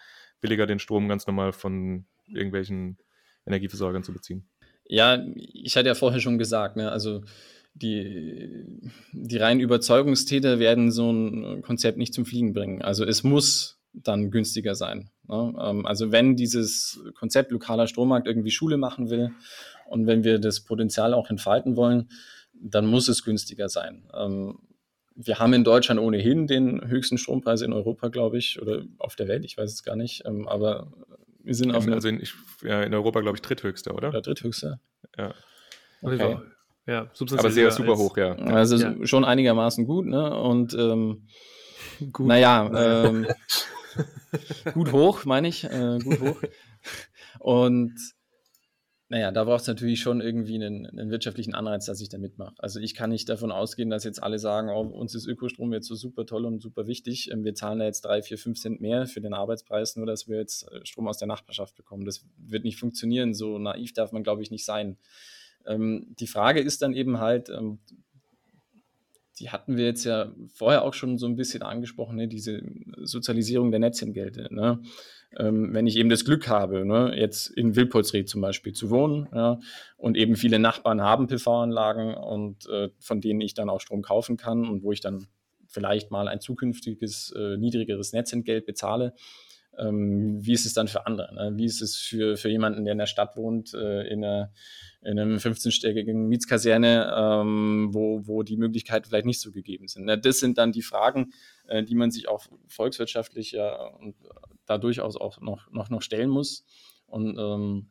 [0.41, 2.97] billiger, den Strom ganz normal von irgendwelchen
[3.45, 4.47] Energieversorgern zu beziehen?
[4.85, 7.23] Ja, ich hatte ja vorher schon gesagt, ne, also
[7.73, 8.63] die,
[9.11, 12.81] die reinen Überzeugungstäter werden so ein Konzept nicht zum Fliegen bringen.
[12.81, 15.09] Also es muss dann günstiger sein.
[15.27, 15.53] Ne?
[15.59, 19.31] Ähm, also wenn dieses Konzept lokaler Strommarkt irgendwie Schule machen will
[19.87, 22.09] und wenn wir das Potenzial auch entfalten wollen,
[22.53, 24.07] dann muss es günstiger sein.
[24.13, 24.59] Ähm,
[25.15, 29.27] wir haben in Deutschland ohnehin den höchsten Strompreis in Europa, glaube ich, oder auf der
[29.27, 30.91] Welt, ich weiß es gar nicht, ähm, aber
[31.43, 32.33] wir sind auf Also in, ich,
[32.63, 34.09] ja, in Europa, glaube ich, dritthöchster, oder?
[34.09, 34.79] Oder dritthöchster.
[35.17, 35.33] Ja.
[36.01, 36.37] Okay.
[36.87, 38.35] Ja, aber sehr super hoch, ja.
[38.35, 38.93] Also ja.
[39.07, 40.37] schon einigermaßen gut, ne?
[40.37, 41.27] Und ähm,
[42.11, 42.27] gut.
[42.27, 43.25] naja, ähm,
[44.73, 46.41] gut hoch, meine ich, äh, gut hoch.
[47.39, 47.95] Und
[49.07, 52.55] naja, da braucht es natürlich schon irgendwie einen, einen, wirtschaftlichen Anreiz, dass ich da mitmache.
[52.57, 55.87] Also ich kann nicht davon ausgehen, dass jetzt alle sagen, oh, uns ist Ökostrom jetzt
[55.87, 57.29] so super toll und super wichtig.
[57.31, 60.27] Ähm, wir zahlen da jetzt drei, vier, fünf Cent mehr für den Arbeitspreis, nur dass
[60.27, 62.05] wir jetzt äh, Strom aus der Nachbarschaft bekommen.
[62.05, 63.35] Das wird nicht funktionieren.
[63.35, 64.97] So naiv darf man, glaube ich, nicht sein.
[65.67, 67.79] Ähm, die Frage ist dann eben halt, ähm,
[69.39, 72.27] die hatten wir jetzt ja vorher auch schon so ein bisschen angesprochen, ne?
[72.27, 72.61] diese
[72.97, 74.47] Sozialisierung der Netzentgelte.
[74.53, 74.81] Ne?
[75.37, 77.13] Ähm, wenn ich eben das Glück habe, ne?
[77.17, 79.59] jetzt in Wilpolsried zum Beispiel zu wohnen ja?
[79.97, 84.37] und eben viele Nachbarn haben PV-Anlagen und äh, von denen ich dann auch Strom kaufen
[84.37, 85.27] kann und wo ich dann
[85.67, 89.13] vielleicht mal ein zukünftiges äh, niedrigeres Netzentgelt bezahle,
[89.77, 91.33] wie ist es dann für andere?
[91.33, 91.57] Ne?
[91.57, 94.51] Wie ist es für, für jemanden, der in der Stadt wohnt, äh, in, einer,
[95.01, 100.05] in einem 15-stöckigen Mietskaserne, ähm, wo, wo die Möglichkeiten vielleicht nicht so gegeben sind?
[100.05, 100.17] Ne?
[100.17, 101.33] Das sind dann die Fragen,
[101.67, 104.15] äh, die man sich auch volkswirtschaftlich ja und
[104.65, 106.65] da durchaus auch noch, noch, noch stellen muss.
[107.05, 107.89] Und ähm,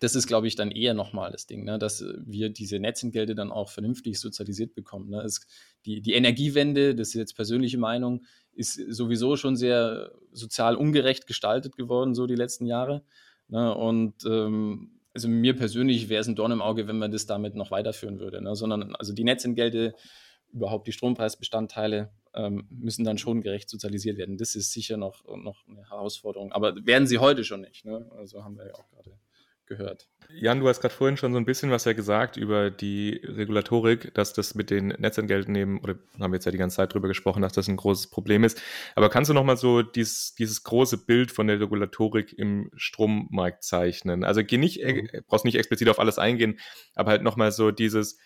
[0.00, 1.78] das ist, glaube ich, dann eher nochmal das Ding, ne?
[1.78, 5.10] dass wir diese Netzentgelte dann auch vernünftig sozialisiert bekommen.
[5.10, 5.22] Ne?
[5.22, 5.46] Es,
[5.86, 8.24] die, die Energiewende, das ist jetzt persönliche Meinung,
[8.56, 13.02] ist sowieso schon sehr sozial ungerecht gestaltet geworden, so die letzten Jahre.
[13.48, 13.74] Ne?
[13.74, 17.54] Und ähm, also mir persönlich wäre es ein Dorn im Auge, wenn man das damit
[17.54, 18.42] noch weiterführen würde.
[18.42, 18.54] Ne?
[18.54, 19.94] Sondern also die Netzentgelte,
[20.52, 24.36] überhaupt die Strompreisbestandteile ähm, müssen dann schon gerecht sozialisiert werden.
[24.36, 26.52] Das ist sicher noch, noch eine Herausforderung.
[26.52, 27.84] Aber werden sie heute schon nicht.
[27.84, 28.10] Ne?
[28.16, 29.18] Also haben wir ja auch gerade
[29.66, 30.08] gehört.
[30.28, 34.12] Jan, du hast gerade vorhin schon so ein bisschen was ja gesagt über die Regulatorik,
[34.14, 37.08] dass das mit den Netzentgelten eben, oder haben wir jetzt ja die ganze Zeit drüber
[37.08, 38.60] gesprochen, dass das ein großes Problem ist.
[38.94, 44.24] Aber kannst du nochmal so dieses, dieses große Bild von der Regulatorik im Strommarkt zeichnen?
[44.24, 45.08] Also geh nicht, mhm.
[45.26, 46.58] brauchst nicht explizit auf alles eingehen,
[46.94, 48.18] aber halt nochmal so dieses,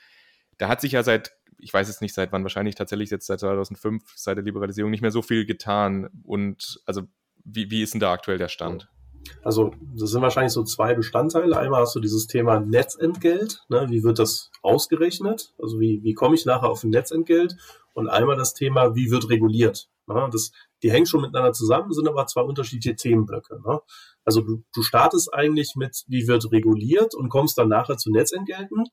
[0.58, 3.40] da hat sich ja seit, ich weiß jetzt nicht seit wann, wahrscheinlich tatsächlich jetzt seit
[3.40, 6.08] 2005, seit der Liberalisierung nicht mehr so viel getan.
[6.24, 7.02] Und also
[7.44, 8.84] wie, wie ist denn da aktuell der Stand?
[8.84, 8.99] Mhm.
[9.42, 11.56] Also das sind wahrscheinlich so zwei Bestandteile.
[11.56, 13.62] Einmal hast du dieses Thema Netzentgelt.
[13.68, 13.86] Ne?
[13.88, 15.54] Wie wird das ausgerechnet?
[15.58, 17.56] Also wie, wie komme ich nachher auf ein Netzentgelt?
[17.92, 19.88] Und einmal das Thema, wie wird reguliert?
[20.06, 20.28] Ne?
[20.30, 20.52] Das,
[20.82, 23.60] die hängen schon miteinander zusammen, sind aber zwei unterschiedliche Themenblöcke.
[23.66, 23.80] Ne?
[24.24, 28.84] Also du, du startest eigentlich mit, wie wird reguliert und kommst dann nachher zu Netzentgelten.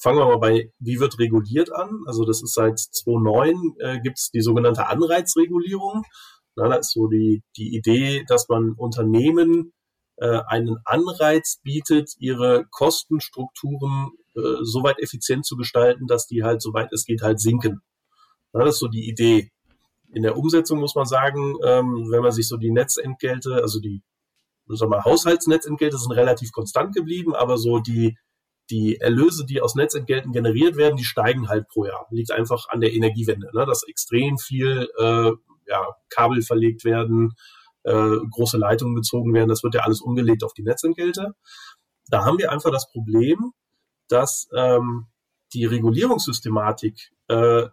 [0.00, 2.00] Fangen wir mal bei, wie wird reguliert an?
[2.06, 6.04] Also das ist seit 2009 äh, gibt es die sogenannte Anreizregulierung.
[6.56, 9.72] Na, da ist so die, die Idee, dass man Unternehmen
[10.16, 16.62] äh, einen Anreiz bietet, ihre Kostenstrukturen äh, so weit effizient zu gestalten, dass die halt,
[16.62, 17.80] soweit es geht, halt sinken.
[18.52, 19.50] Na, das ist so die Idee.
[20.12, 24.02] In der Umsetzung muss man sagen, ähm, wenn man sich so die Netzentgelte, also die
[24.68, 28.16] sagen wir, Haushaltsnetzentgelte sind relativ konstant geblieben, aber so die,
[28.70, 32.06] die Erlöse, die aus Netzentgelten generiert werden, die steigen halt pro Jahr.
[32.10, 33.66] Liegt einfach an der Energiewende, ne?
[33.66, 35.32] dass extrem viel äh,
[35.72, 37.32] ja, Kabel verlegt werden,
[37.84, 39.48] äh, große Leitungen gezogen werden.
[39.48, 41.34] Das wird ja alles umgelegt auf die Netzentgelte.
[42.08, 43.52] Da haben wir einfach das Problem,
[44.08, 45.06] dass ähm,
[45.54, 47.68] die Regulierungssystematik äh,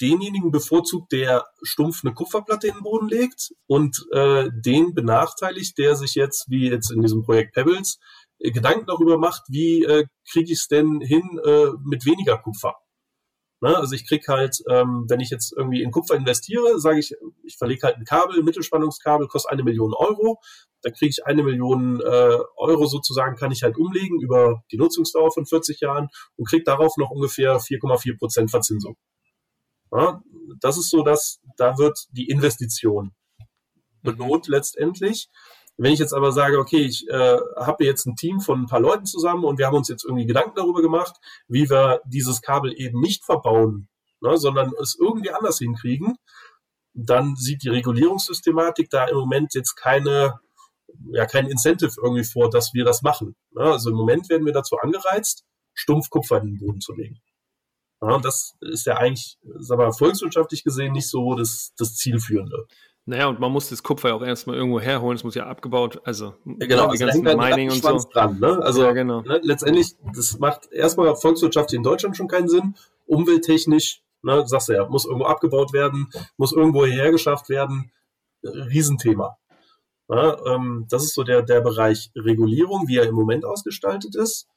[0.00, 5.96] denjenigen bevorzugt, der stumpf eine Kupferplatte in den Boden legt und äh, den benachteiligt, der
[5.96, 7.98] sich jetzt, wie jetzt in diesem Projekt Pebbles,
[8.38, 12.74] äh, Gedanken darüber macht, wie äh, kriege ich es denn hin äh, mit weniger Kupfer.
[13.60, 13.76] Ne?
[13.76, 17.56] Also ich krieg halt, ähm, wenn ich jetzt irgendwie in Kupfer investiere, sage ich, ich
[17.56, 20.40] verlege halt ein Kabel, Mittelspannungskabel, kostet eine Million Euro.
[20.82, 25.32] Da kriege ich eine Million äh, Euro sozusagen, kann ich halt umlegen über die Nutzungsdauer
[25.32, 28.96] von 40 Jahren und krieg darauf noch ungefähr 4,4 Prozent Verzinsung.
[29.90, 30.22] Ja,
[30.60, 33.12] das ist so, dass da wird die Investition
[34.02, 35.28] belohnt letztendlich.
[35.78, 38.80] Wenn ich jetzt aber sage, okay, ich äh, habe jetzt ein Team von ein paar
[38.80, 41.14] Leuten zusammen und wir haben uns jetzt irgendwie Gedanken darüber gemacht,
[41.46, 43.88] wie wir dieses Kabel eben nicht verbauen,
[44.20, 46.16] ne, sondern es irgendwie anders hinkriegen,
[46.94, 50.40] dann sieht die Regulierungssystematik da im Moment jetzt keine,
[51.12, 53.36] ja, kein Incentive irgendwie vor, dass wir das machen.
[53.52, 53.62] Ne?
[53.62, 57.20] Also im Moment werden wir dazu angereizt, stumpf Kupfer in den Boden zu legen.
[58.02, 62.66] Ja, das ist ja eigentlich, sagen wir, volkswirtschaftlich gesehen nicht so das, das Zielführende.
[63.08, 65.98] Naja, und man muss das Kupfer ja auch erstmal irgendwo herholen, es muss ja abgebaut,
[66.04, 68.06] also ja, genau, die also ganzen Mining und so.
[68.12, 68.60] Dran, ne?
[68.62, 69.22] Also ja, genau.
[69.22, 72.74] ne, letztendlich, das macht erstmal volkswirtschaftlich in Deutschland schon keinen Sinn,
[73.06, 77.90] umwelttechnisch, ne, sagst du ja, muss irgendwo abgebaut werden, muss irgendwo hergeschafft werden,
[78.44, 79.38] Riesenthema.
[80.10, 84.48] Ja, ähm, das ist so der, der Bereich Regulierung, wie er im Moment ausgestaltet ist.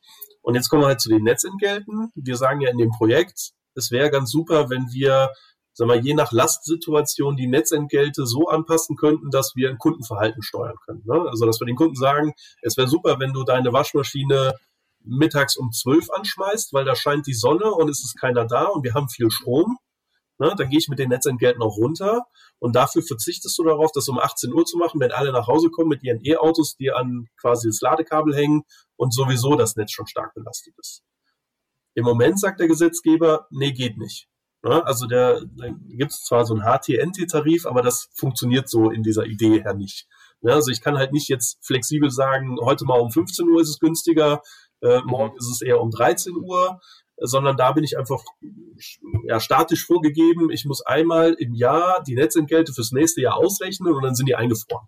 [0.42, 2.12] Und jetzt kommen wir halt zu den Netzentgelten.
[2.16, 5.32] Wir sagen ja in dem Projekt, es wäre ganz super, wenn wir
[5.74, 10.76] sag mal, je nach Lastsituation die Netzentgelte so anpassen könnten, dass wir ein Kundenverhalten steuern
[10.86, 11.04] können.
[11.06, 11.26] Ne?
[11.30, 14.56] Also, dass wir den Kunden sagen, es wäre super, wenn du deine Waschmaschine
[15.04, 18.84] mittags um zwölf anschmeißt, weil da scheint die Sonne und es ist keiner da und
[18.84, 19.78] wir haben viel Strom.
[20.38, 20.54] Ne?
[20.58, 22.26] Dann gehe ich mit den Netzentgelten auch runter
[22.60, 25.70] und dafür verzichtest du darauf, das um 18 Uhr zu machen, wenn alle nach Hause
[25.70, 28.64] kommen mit ihren E-Autos, die an quasi das Ladekabel hängen
[28.96, 31.04] und sowieso das Netz schon stark belastet ist.
[31.94, 34.31] Im Moment sagt der Gesetzgeber, nee, geht nicht.
[34.64, 34.86] Ne?
[34.86, 39.26] Also der, da gibt es zwar so einen HT-NT-Tarif, aber das funktioniert so in dieser
[39.26, 40.08] Idee her nicht.
[40.42, 40.54] Ne?
[40.54, 43.80] Also ich kann halt nicht jetzt flexibel sagen, heute mal um 15 Uhr ist es
[43.80, 44.42] günstiger,
[44.82, 45.08] äh, mhm.
[45.08, 46.80] morgen ist es eher um 13 Uhr.
[47.24, 48.24] sondern da bin ich einfach
[49.26, 50.50] ja, statisch vorgegeben.
[50.50, 54.36] Ich muss einmal im Jahr die Netzentgelte fürs nächste Jahr ausrechnen und dann sind die
[54.36, 54.88] eingefroren.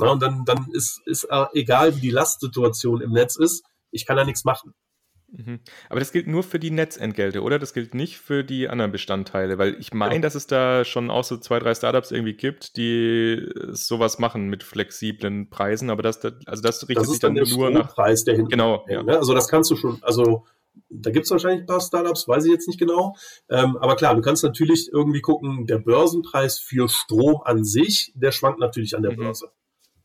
[0.00, 4.06] Ja, und dann, dann ist, ist äh, egal, wie die Lastsituation im Netz ist, ich
[4.06, 4.74] kann da nichts machen.
[5.30, 5.60] Mhm.
[5.90, 7.58] Aber das gilt nur für die Netzentgelte, oder?
[7.58, 10.20] Das gilt nicht für die anderen Bestandteile, weil ich meine, ja.
[10.20, 14.62] dass es da schon auch so zwei, drei Startups irgendwie gibt, die sowas machen mit
[14.62, 18.36] flexiblen Preisen, aber das, also das richtet das sich dann, dann nur nach Preis, der
[18.36, 18.50] hinten.
[18.50, 19.02] Genau, ja.
[19.02, 19.18] Ne?
[19.18, 20.46] Also das kannst du schon, also
[20.88, 23.14] da gibt es wahrscheinlich ein paar Startups, weiß ich jetzt nicht genau.
[23.50, 28.32] Ähm, aber klar, du kannst natürlich irgendwie gucken, der Börsenpreis für Strom an sich, der
[28.32, 29.16] schwankt natürlich an der mhm.
[29.16, 29.50] Börse.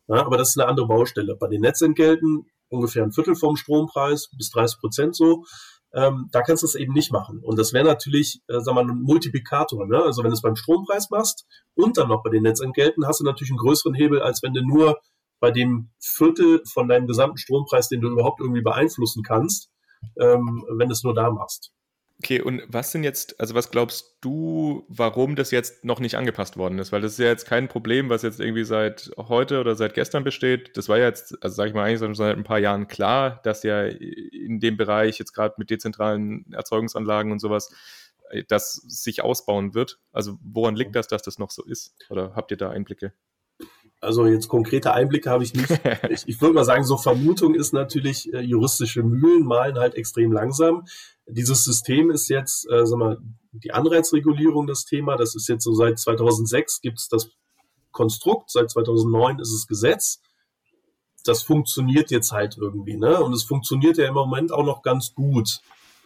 [0.08, 1.38] Ja, aber das ist eine andere Baustelle.
[1.38, 5.46] Bei den Netzentgelten ungefähr ein Viertel vom Strompreis, bis 30 Prozent so.
[5.94, 7.40] Ähm, da kannst du es eben nicht machen.
[7.44, 9.86] Und das wäre natürlich, äh, sagen wir mal, ein Multiplikator.
[9.86, 10.02] Ne?
[10.02, 11.46] Also wenn du es beim Strompreis machst
[11.76, 14.62] und dann noch bei den Netzentgelten, hast du natürlich einen größeren Hebel, als wenn du
[14.62, 15.00] nur
[15.40, 19.70] bei dem Viertel von deinem gesamten Strompreis, den du überhaupt irgendwie beeinflussen kannst,
[20.20, 21.72] ähm, wenn du es nur da machst.
[22.20, 26.58] Okay, und was sind jetzt, also was glaubst du, warum das jetzt noch nicht angepasst
[26.58, 26.92] worden ist?
[26.92, 30.24] Weil das ist ja jetzt kein Problem, was jetzt irgendwie seit heute oder seit gestern
[30.24, 30.78] besteht.
[30.78, 33.42] Das war ja jetzt, also sage ich mal, eigentlich schon seit ein paar Jahren klar,
[33.44, 37.74] dass ja in dem Bereich jetzt gerade mit dezentralen Erzeugungsanlagen und sowas,
[38.30, 40.00] äh, das sich ausbauen wird.
[40.12, 41.96] Also woran liegt das, dass das noch so ist?
[42.10, 43.14] Oder habt ihr da Einblicke?
[44.04, 45.70] Also jetzt konkrete Einblicke habe ich nicht.
[46.10, 50.32] ich, ich würde mal sagen, so Vermutung ist natürlich, äh, juristische Mühlen malen halt extrem
[50.32, 50.86] langsam.
[51.28, 53.18] Dieses System ist jetzt, äh, sag mal,
[53.52, 55.16] die Anreizregulierung das Thema.
[55.16, 57.30] Das ist jetzt so seit 2006 gibt es das
[57.92, 60.20] Konstrukt, seit 2009 ist es Gesetz.
[61.24, 63.24] Das funktioniert jetzt halt irgendwie, ne?
[63.24, 65.62] Und es funktioniert ja im Moment auch noch ganz gut.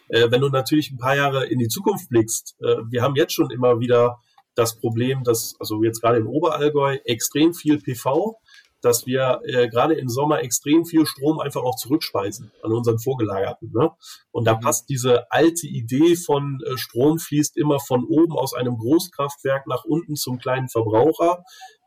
[0.10, 3.34] Äh, wenn du natürlich ein paar Jahre in die Zukunft blickst, äh, wir haben jetzt
[3.34, 4.20] schon immer wieder
[4.54, 8.40] das Problem, dass, also jetzt gerade im Oberallgäu, extrem viel PV,
[8.82, 13.72] dass wir äh, gerade im Sommer extrem viel Strom einfach auch zurückspeisen an unseren vorgelagerten.
[13.74, 13.92] Ne?
[14.32, 14.60] Und da mhm.
[14.62, 19.84] passt diese alte Idee von äh, Strom fließt immer von oben aus einem Großkraftwerk nach
[19.86, 21.44] unten zum kleinen Verbraucher.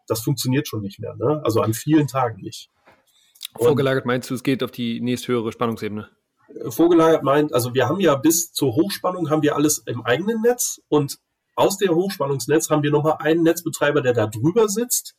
[0.07, 1.15] Das funktioniert schon nicht mehr.
[1.17, 1.41] Ne?
[1.45, 2.71] Also an vielen Tagen nicht.
[3.55, 6.09] Und Vorgelagert meinst du, es geht auf die nächsthöhere Spannungsebene?
[6.49, 10.43] Äh, vorgelagert meint, also wir haben ja bis zur Hochspannung haben wir alles im eigenen
[10.43, 11.19] Netz und
[11.57, 15.15] aus dem Hochspannungsnetz haben wir nochmal einen Netzbetreiber, der da drüber sitzt,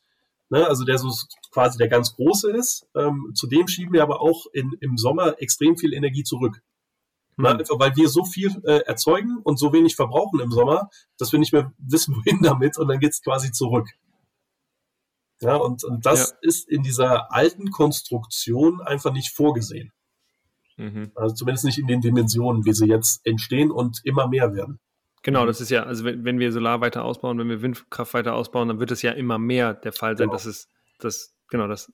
[0.51, 1.09] ne, also der so
[1.51, 2.87] quasi der ganz große ist.
[2.95, 6.61] Ähm, zudem schieben wir aber auch in, im Sommer extrem viel Energie zurück.
[7.37, 7.43] Mhm.
[7.45, 11.39] Ne, weil wir so viel äh, erzeugen und so wenig verbrauchen im Sommer, dass wir
[11.39, 13.87] nicht mehr wissen, wohin damit und dann geht es quasi zurück.
[15.41, 16.37] Ja, und, und das ja.
[16.41, 19.91] ist in dieser alten Konstruktion einfach nicht vorgesehen.
[20.77, 21.11] Mhm.
[21.15, 24.79] Also zumindest nicht in den Dimensionen, wie sie jetzt entstehen und immer mehr werden.
[25.23, 25.47] Genau, mhm.
[25.47, 28.67] das ist ja, also wenn, wenn, wir Solar weiter ausbauen, wenn wir Windkraft weiter ausbauen,
[28.67, 30.33] dann wird es ja immer mehr der Fall sein, genau.
[30.33, 30.67] dass es,
[30.99, 31.91] das, genau, das,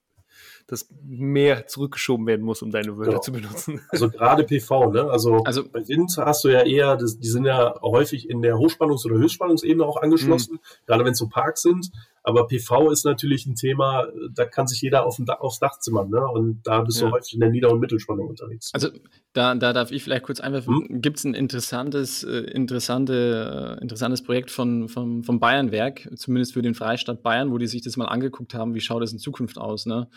[0.67, 3.21] dass mehr zurückgeschoben werden muss, um deine Wörter genau.
[3.21, 3.81] zu benutzen.
[3.89, 5.09] Also gerade PV, ne?
[5.09, 8.55] Also, also bei Wind hast du ja eher, das, die sind ja häufig in der
[8.55, 10.85] Hochspannungs- oder Höchstspannungsebene auch angeschlossen, mhm.
[10.85, 11.89] gerade wenn es so Parks sind.
[12.21, 16.09] Aber PV ist natürlich ein Thema, da kann sich jeder auf dem, aufs Dach zimmern,
[16.09, 16.27] ne?
[16.27, 17.07] Und da bist ja.
[17.07, 18.69] du häufig in der Nieder- und Mittelspannung unterwegs.
[18.73, 18.89] Also
[19.31, 21.01] da, da darf ich vielleicht kurz einwerfen, hm?
[21.01, 26.61] gibt es ein interessantes, äh, interessante, äh, interessantes Projekt von, von, vom Bayernwerk, zumindest für
[26.61, 29.57] den Freistaat Bayern, wo die sich das mal angeguckt haben, wie schaut es in Zukunft
[29.57, 30.09] aus, ne?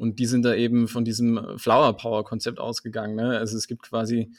[0.00, 3.16] Und die sind da eben von diesem Flower Power Konzept ausgegangen.
[3.16, 3.36] Ne?
[3.36, 4.32] Also es gibt quasi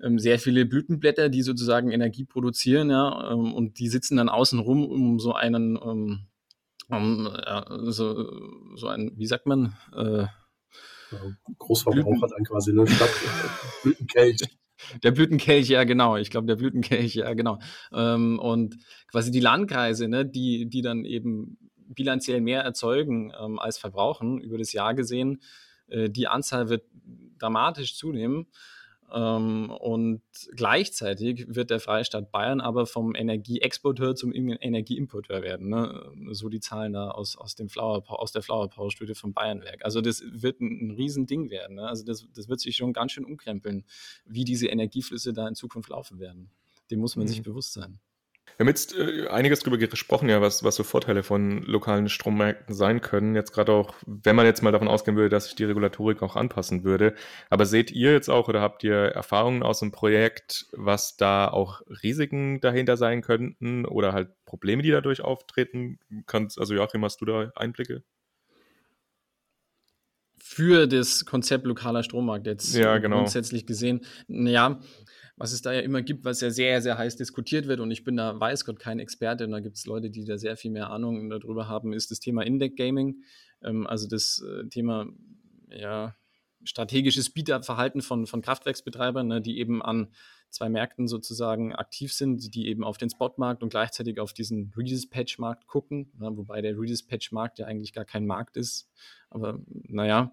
[0.00, 4.60] ähm, sehr viele Blütenblätter, die sozusagen Energie produzieren, ja, ähm, und die sitzen dann außen
[4.60, 6.20] rum um so einen ähm,
[6.88, 8.30] um, ja, so,
[8.76, 9.74] so ein, wie sagt man?
[9.94, 10.26] Äh,
[11.58, 12.86] Großverbraucher dann quasi, ne?
[12.86, 13.10] Statt
[13.82, 14.40] Blütenkelch.
[15.02, 16.16] Der Blütenkelch, ja genau.
[16.16, 17.58] Ich glaube, der Blütenkelch, ja genau.
[17.92, 18.76] Ähm, und
[19.10, 21.58] quasi die Landkreise, ne, die, die dann eben
[21.88, 25.40] bilanziell mehr erzeugen ähm, als verbrauchen über das Jahr gesehen,
[25.88, 26.84] äh, die Anzahl wird
[27.38, 28.46] dramatisch zunehmen.
[29.10, 30.20] Ähm, und
[30.54, 35.68] gleichzeitig wird der Freistaat Bayern aber vom Energieexporteur zum Energieimporteur werden.
[35.70, 36.12] Ne?
[36.32, 39.82] So die Zahlen da aus, aus, dem Flower, aus der Flower Power Studie vom Bayernwerk.
[39.84, 41.76] Also das wird ein, ein Riesending werden.
[41.76, 41.88] Ne?
[41.88, 43.84] Also das, das wird sich schon ganz schön umkrempeln,
[44.26, 46.50] wie diese Energieflüsse da in Zukunft laufen werden.
[46.90, 47.28] Dem muss man mhm.
[47.28, 48.00] sich bewusst sein.
[48.56, 52.74] Wir haben jetzt äh, einiges darüber gesprochen, ja, was, was so Vorteile von lokalen Strommärkten
[52.74, 53.34] sein können.
[53.34, 56.36] Jetzt gerade auch, wenn man jetzt mal davon ausgehen würde, dass sich die Regulatorik auch
[56.36, 57.14] anpassen würde.
[57.50, 61.82] Aber seht ihr jetzt auch oder habt ihr Erfahrungen aus dem Projekt, was da auch
[62.02, 65.98] Risiken dahinter sein könnten oder halt Probleme, die dadurch auftreten?
[66.26, 68.02] Kannst, also Joachim, hast du da Einblicke?
[70.40, 73.18] Für das Konzept lokaler Strommarkt jetzt ja, genau.
[73.18, 74.00] grundsätzlich gesehen.
[74.28, 74.80] Ja,
[75.38, 77.80] was es da ja immer gibt, was ja sehr, sehr heiß diskutiert wird.
[77.80, 79.44] Und ich bin da, weiß Gott, kein Experte.
[79.44, 82.18] Und da gibt es Leute, die da sehr viel mehr Ahnung darüber haben, ist das
[82.18, 83.22] Thema Index Gaming,
[83.62, 85.06] ähm, also das äh, Thema,
[85.70, 86.14] ja,
[86.64, 90.08] strategisches Bieterverhalten von, von Kraftwerksbetreibern, ne, die eben an
[90.50, 95.66] zwei Märkten sozusagen aktiv sind, die eben auf den Spotmarkt und gleichzeitig auf diesen Redispatch-Markt
[95.66, 98.88] gucken, ja, wobei der Redispatch-Markt ja eigentlich gar kein Markt ist.
[99.30, 100.32] Aber naja,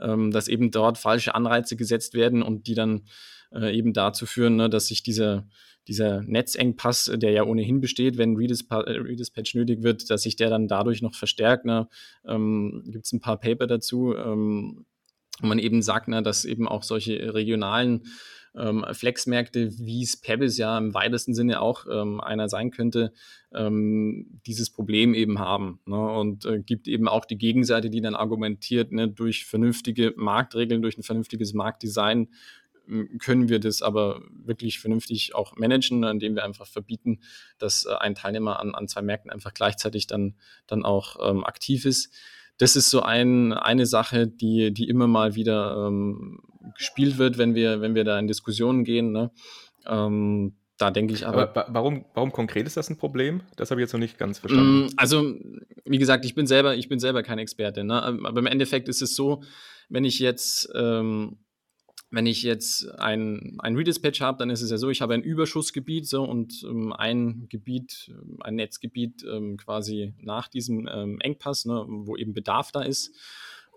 [0.00, 3.02] ähm, dass eben dort falsche Anreize gesetzt werden und die dann
[3.54, 5.46] äh, eben dazu führen, ne, dass sich dieser,
[5.88, 10.68] dieser Netzengpass, der ja ohnehin besteht, wenn Redispatch, äh, nötig wird, dass sich der dann
[10.68, 11.64] dadurch noch verstärkt.
[11.64, 11.88] Ne?
[12.26, 14.86] Ähm, Gibt es ein paar Paper dazu, ähm,
[15.40, 18.04] wo man eben sagt, ne, dass eben auch solche regionalen
[18.54, 23.12] ähm, Flexmärkte, wie es Pebbles ja im weitesten Sinne auch ähm, einer sein könnte,
[23.54, 25.80] ähm, dieses Problem eben haben.
[25.86, 25.96] Ne?
[25.96, 30.98] Und äh, gibt eben auch die Gegenseite, die dann argumentiert, ne, durch vernünftige Marktregeln, durch
[30.98, 32.28] ein vernünftiges Marktdesign
[33.18, 37.20] können wir das aber wirklich vernünftig auch managen, indem wir einfach verbieten,
[37.58, 40.34] dass äh, ein Teilnehmer an, an zwei Märkten einfach gleichzeitig dann,
[40.66, 42.12] dann auch ähm, aktiv ist.
[42.58, 46.40] Das ist so ein, eine Sache, die, die immer mal wieder ähm,
[46.76, 49.12] gespielt wird, wenn wir, wenn wir da in Diskussionen gehen.
[49.12, 49.30] Ne?
[49.86, 51.42] Ähm, da denke ich aber.
[51.42, 53.42] aber warum, warum konkret ist das ein Problem?
[53.56, 54.86] Das habe ich jetzt noch nicht ganz verstanden.
[54.86, 55.34] Mm, also,
[55.84, 57.84] wie gesagt, ich bin selber, ich bin selber kein Experte.
[57.84, 58.02] Ne?
[58.02, 59.42] Aber im Endeffekt ist es so,
[59.88, 61.38] wenn ich jetzt ähm,
[62.12, 65.22] wenn ich jetzt ein, ein Redispatch habe, dann ist es ja so, ich habe ein
[65.22, 71.84] Überschussgebiet so, und ähm, ein Gebiet, ein Netzgebiet ähm, quasi nach diesem ähm, Engpass, ne,
[71.88, 73.14] wo eben Bedarf da ist.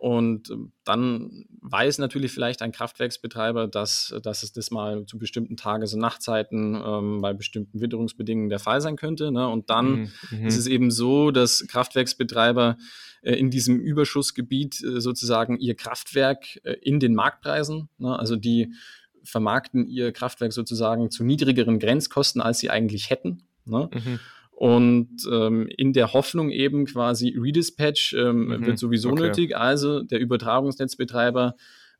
[0.05, 5.57] Und ähm, dann weiß natürlich vielleicht ein Kraftwerksbetreiber, dass, dass es das mal zu bestimmten
[5.57, 9.31] Tages- und Nachtzeiten ähm, bei bestimmten Witterungsbedingungen der Fall sein könnte.
[9.31, 9.49] Ne?
[9.49, 10.45] Und dann mhm.
[10.45, 12.77] ist es eben so, dass Kraftwerksbetreiber
[13.23, 18.19] äh, in diesem Überschussgebiet äh, sozusagen ihr Kraftwerk äh, in den Marktpreisen, ne?
[18.19, 18.75] also die
[19.23, 23.47] vermarkten ihr Kraftwerk sozusagen zu niedrigeren Grenzkosten, als sie eigentlich hätten.
[23.65, 23.89] Ne?
[23.91, 24.19] Mhm.
[24.55, 28.65] Und ähm, in der Hoffnung eben quasi Redispatch ähm, mhm.
[28.65, 29.23] wird sowieso okay.
[29.23, 29.55] nötig.
[29.55, 31.55] Also der Übertragungsnetzbetreiber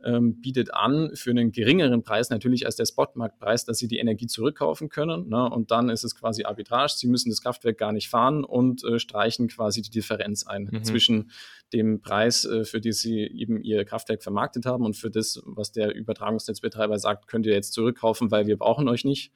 [0.06, 4.28] ähm, bietet an für einen geringeren Preis natürlich als der Spotmarktpreis, dass sie die Energie
[4.28, 5.28] zurückkaufen können.
[5.28, 5.50] Ne?
[5.50, 6.94] Und dann ist es quasi Arbitrage.
[6.96, 10.84] Sie müssen das Kraftwerk gar nicht fahren und äh, streichen quasi die Differenz ein mhm.
[10.86, 11.32] zwischen
[11.74, 15.74] dem Preis, äh, für den sie eben ihr Kraftwerk vermarktet haben und für das, was
[15.74, 19.34] der Übertragungsnetzbetreiber sagt, könnt ihr jetzt zurückkaufen, weil wir brauchen euch nicht.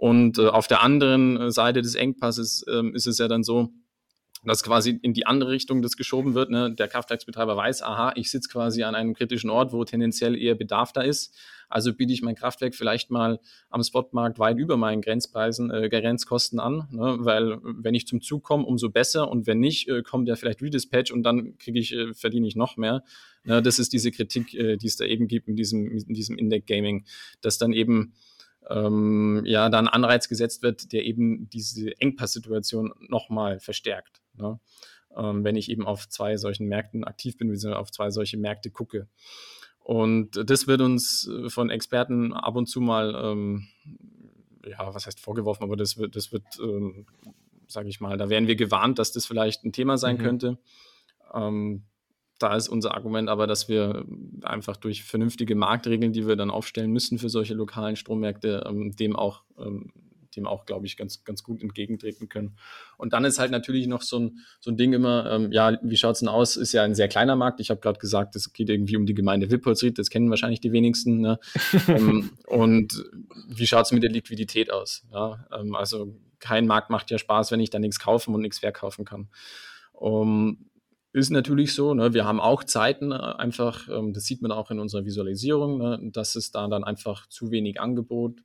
[0.00, 3.68] Und äh, auf der anderen äh, Seite des Engpasses äh, ist es ja dann so,
[4.42, 6.48] dass quasi in die andere Richtung das geschoben wird.
[6.48, 6.74] Ne?
[6.74, 10.94] Der Kraftwerksbetreiber weiß, aha, ich sitze quasi an einem kritischen Ort, wo tendenziell eher Bedarf
[10.94, 11.36] da ist.
[11.68, 16.60] Also biete ich mein Kraftwerk vielleicht mal am Spotmarkt weit über meinen Grenzpreisen, äh, Grenzkosten
[16.60, 17.18] an, ne?
[17.18, 20.62] weil wenn ich zum Zug komme, umso besser und wenn nicht, äh, kommt ja vielleicht
[20.62, 23.04] Redispatch und dann kriege ich, äh, verdiene ich noch mehr.
[23.44, 23.60] Ne?
[23.60, 26.64] Das ist diese Kritik, äh, die es da eben gibt in diesem, in diesem Index
[26.64, 27.04] Gaming,
[27.42, 28.14] dass dann eben
[28.70, 34.22] ähm, ja, da ein Anreiz gesetzt wird, der eben diese Engpasssituation nochmal verstärkt.
[34.34, 34.60] Ne?
[35.16, 38.70] Ähm, wenn ich eben auf zwei solchen Märkten aktiv bin, wie auf zwei solche Märkte
[38.70, 39.08] gucke.
[39.80, 43.66] Und das wird uns äh, von Experten ab und zu mal, ähm,
[44.64, 47.06] ja, was heißt vorgeworfen, aber das wird, das wird, ähm,
[47.66, 50.22] sage ich mal, da werden wir gewarnt, dass das vielleicht ein Thema sein mhm.
[50.22, 50.58] könnte.
[51.34, 51.84] Ähm,
[52.40, 54.04] da ist unser Argument aber, dass wir
[54.42, 59.14] einfach durch vernünftige Marktregeln, die wir dann aufstellen müssen für solche lokalen Strommärkte, ähm, dem
[59.14, 59.92] auch, ähm,
[60.36, 62.56] dem auch, glaube ich, ganz, ganz gut entgegentreten können.
[62.96, 65.96] Und dann ist halt natürlich noch so ein, so ein Ding immer, ähm, ja, wie
[65.96, 66.56] schaut es denn aus?
[66.56, 67.60] Ist ja ein sehr kleiner Markt.
[67.60, 70.72] Ich habe gerade gesagt, es geht irgendwie um die Gemeinde Wippolsried, das kennen wahrscheinlich die
[70.72, 71.20] wenigsten.
[71.20, 71.38] Ne?
[71.88, 73.04] ähm, und
[73.48, 75.04] wie schaut es mit der Liquidität aus?
[75.12, 75.46] Ja?
[75.52, 79.04] Ähm, also kein Markt macht ja Spaß, wenn ich da nichts kaufen und nichts verkaufen
[79.04, 79.28] kann.
[79.92, 80.69] Um,
[81.12, 81.94] ist natürlich so.
[81.94, 82.14] Ne?
[82.14, 86.10] Wir haben auch Zeiten äh, einfach, ähm, das sieht man auch in unserer Visualisierung, ne?
[86.12, 88.40] dass es da dann einfach zu wenig Angebot,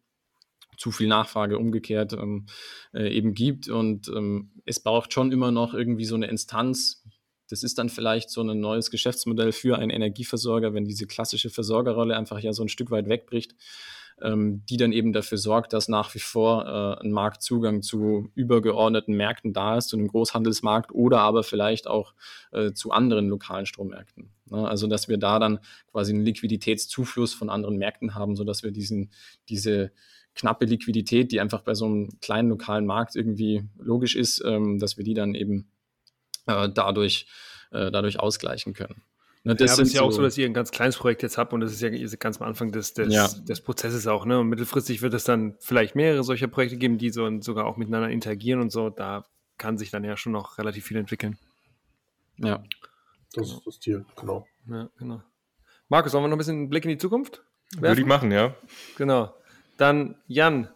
[0.77, 2.47] zu viel Nachfrage umgekehrt ähm,
[2.93, 3.69] äh, eben gibt.
[3.69, 7.03] Und ähm, es braucht schon immer noch irgendwie so eine Instanz.
[7.49, 12.17] Das ist dann vielleicht so ein neues Geschäftsmodell für einen Energieversorger, wenn diese klassische Versorgerrolle
[12.17, 13.55] einfach ja so ein Stück weit wegbricht
[14.21, 19.15] ähm, die dann eben dafür sorgt, dass nach wie vor äh, ein Marktzugang zu übergeordneten
[19.15, 22.13] Märkten da ist, zu einem Großhandelsmarkt oder aber vielleicht auch
[22.51, 24.31] äh, zu anderen lokalen Strommärkten.
[24.49, 24.67] Ne?
[24.67, 25.59] Also dass wir da dann
[25.91, 29.11] quasi einen Liquiditätszufluss von anderen Märkten haben, sodass wir diesen,
[29.49, 29.91] diese
[30.33, 34.97] knappe Liquidität, die einfach bei so einem kleinen lokalen Markt irgendwie logisch ist, ähm, dass
[34.97, 35.69] wir die dann eben
[36.47, 37.27] äh, dadurch,
[37.71, 39.01] äh, dadurch ausgleichen können.
[39.45, 40.97] Ne, das ja, aber es ist ja so auch so, dass ihr ein ganz kleines
[40.97, 43.27] Projekt jetzt habt und das ist ja ganz am Anfang des, des, ja.
[43.27, 44.25] des Prozesses auch.
[44.25, 44.39] Ne?
[44.39, 48.09] Und mittelfristig wird es dann vielleicht mehrere solcher Projekte geben, die so sogar auch miteinander
[48.09, 48.89] interagieren und so.
[48.89, 49.23] Da
[49.59, 51.37] kann sich dann ja schon noch relativ viel entwickeln.
[52.37, 52.63] Ja.
[53.33, 54.47] Das ist das Ziel, genau.
[54.67, 55.21] Ja, genau.
[55.89, 57.43] Markus, sollen wir noch ein bisschen einen Blick in die Zukunft?
[57.73, 57.83] Werfen?
[57.83, 58.55] Würde ich machen, ja.
[58.97, 59.31] Genau.
[59.77, 60.69] Dann Jan,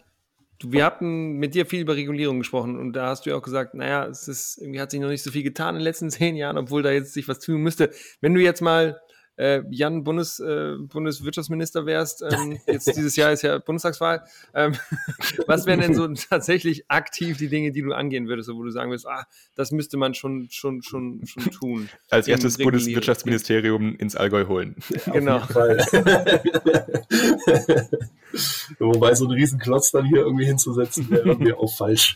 [0.66, 3.74] wir hatten mit dir viel über Regulierung gesprochen und da hast du ja auch gesagt,
[3.74, 6.36] naja, es ist, irgendwie hat sich noch nicht so viel getan in den letzten zehn
[6.36, 7.92] Jahren, obwohl da jetzt sich was tun müsste.
[8.22, 9.02] Wenn du jetzt mal
[9.40, 14.24] äh, Jan Bundes, äh, Bundeswirtschaftsminister wärst, ähm, jetzt dieses Jahr ist ja Bundestagswahl,
[14.54, 14.76] ähm,
[15.48, 18.92] was wären denn so tatsächlich aktiv die Dinge, die du angehen würdest, wo du sagen
[18.92, 19.26] würdest, ah,
[19.56, 21.90] das müsste man schon, schon, schon, schon tun?
[22.10, 24.76] Als erstes Bundeswirtschaftsministerium ins Allgäu holen.
[25.12, 25.42] Genau.
[28.80, 32.16] Wobei so ein Riesenklotz dann hier irgendwie hinzusetzen, wäre irgendwie auch falsch.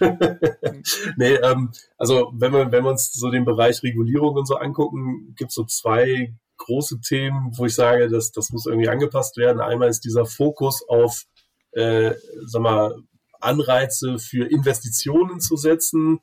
[1.15, 5.33] nee, ähm, also wenn wir, wenn wir uns so den Bereich Regulierung und so angucken,
[5.37, 6.33] gibt es so zwei
[6.65, 9.61] große Themen, wo ich sage, dass das muss irgendwie angepasst werden.
[9.61, 11.23] Einmal ist dieser Fokus auf,
[11.71, 12.13] äh,
[12.45, 12.95] sag mal,
[13.39, 16.19] Anreize für Investitionen zu setzen.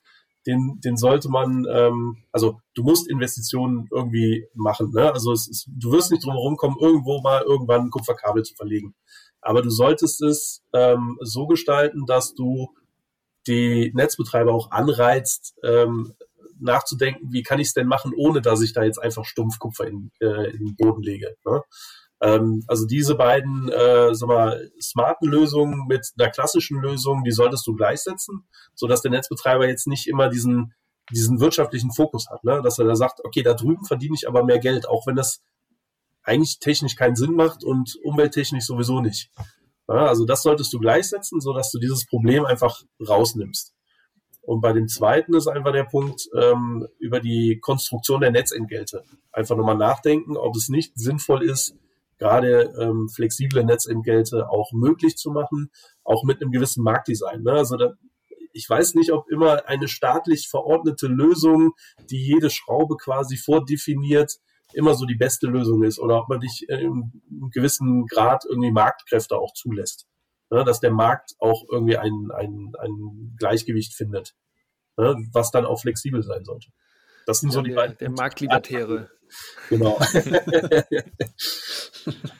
[0.46, 4.90] Den, den sollte man, ähm, also du musst Investitionen irgendwie machen.
[4.92, 5.12] Ne?
[5.12, 8.94] Also es ist, du wirst nicht drum herum kommen, irgendwo mal irgendwann Kupferkabel zu verlegen.
[9.42, 12.74] Aber du solltest es ähm, so gestalten, dass du
[13.46, 16.14] die Netzbetreiber auch anreizt, ähm,
[16.60, 19.86] nachzudenken, wie kann ich es denn machen, ohne dass ich da jetzt einfach stumpf Kupfer
[19.86, 21.34] in, äh, in den Boden lege.
[21.44, 21.62] Ne?
[22.20, 27.66] Ähm, also diese beiden äh, sag mal, smarten Lösungen mit einer klassischen Lösung, die solltest
[27.66, 28.44] du gleichsetzen,
[28.74, 30.74] sodass der Netzbetreiber jetzt nicht immer diesen,
[31.10, 32.60] diesen wirtschaftlichen Fokus hat, ne?
[32.62, 35.42] dass er da sagt, okay, da drüben verdiene ich aber mehr Geld, auch wenn das
[36.22, 39.30] eigentlich technisch keinen Sinn macht und umwelttechnisch sowieso nicht.
[39.88, 43.74] Ja, also das solltest du gleichsetzen, sodass du dieses Problem einfach rausnimmst.
[44.50, 49.04] Und bei dem zweiten ist einfach der Punkt ähm, über die Konstruktion der Netzentgelte.
[49.30, 51.76] Einfach nochmal nachdenken, ob es nicht sinnvoll ist,
[52.18, 55.70] gerade ähm, flexible Netzentgelte auch möglich zu machen,
[56.02, 57.44] auch mit einem gewissen Marktdesign.
[57.44, 57.52] Ne?
[57.52, 57.92] Also da,
[58.52, 61.74] ich weiß nicht, ob immer eine staatlich verordnete Lösung,
[62.10, 64.40] die jede Schraube quasi vordefiniert,
[64.72, 67.22] immer so die beste Lösung ist oder ob man nicht in einem
[67.52, 70.08] gewissen Grad irgendwie Marktkräfte auch zulässt.
[70.50, 74.34] Ne, dass der Markt auch irgendwie ein, ein, ein Gleichgewicht findet,
[74.96, 76.68] ne, was dann auch flexibel sein sollte.
[77.26, 77.98] Das sind ja, so die der, beiden.
[77.98, 79.10] Der Marktlibertäre.
[79.68, 79.96] Genau.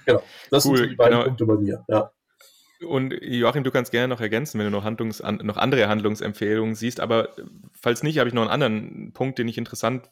[0.04, 0.22] genau.
[0.50, 1.24] Das cool, sind so die beiden genau.
[1.24, 1.84] Punkte bei mir.
[1.86, 2.10] Ja.
[2.84, 6.98] Und Joachim, du kannst gerne noch ergänzen, wenn du noch, Handlungs noch andere Handlungsempfehlungen siehst.
[6.98, 7.28] Aber
[7.80, 10.10] falls nicht, habe ich noch einen anderen Punkt, den ich interessant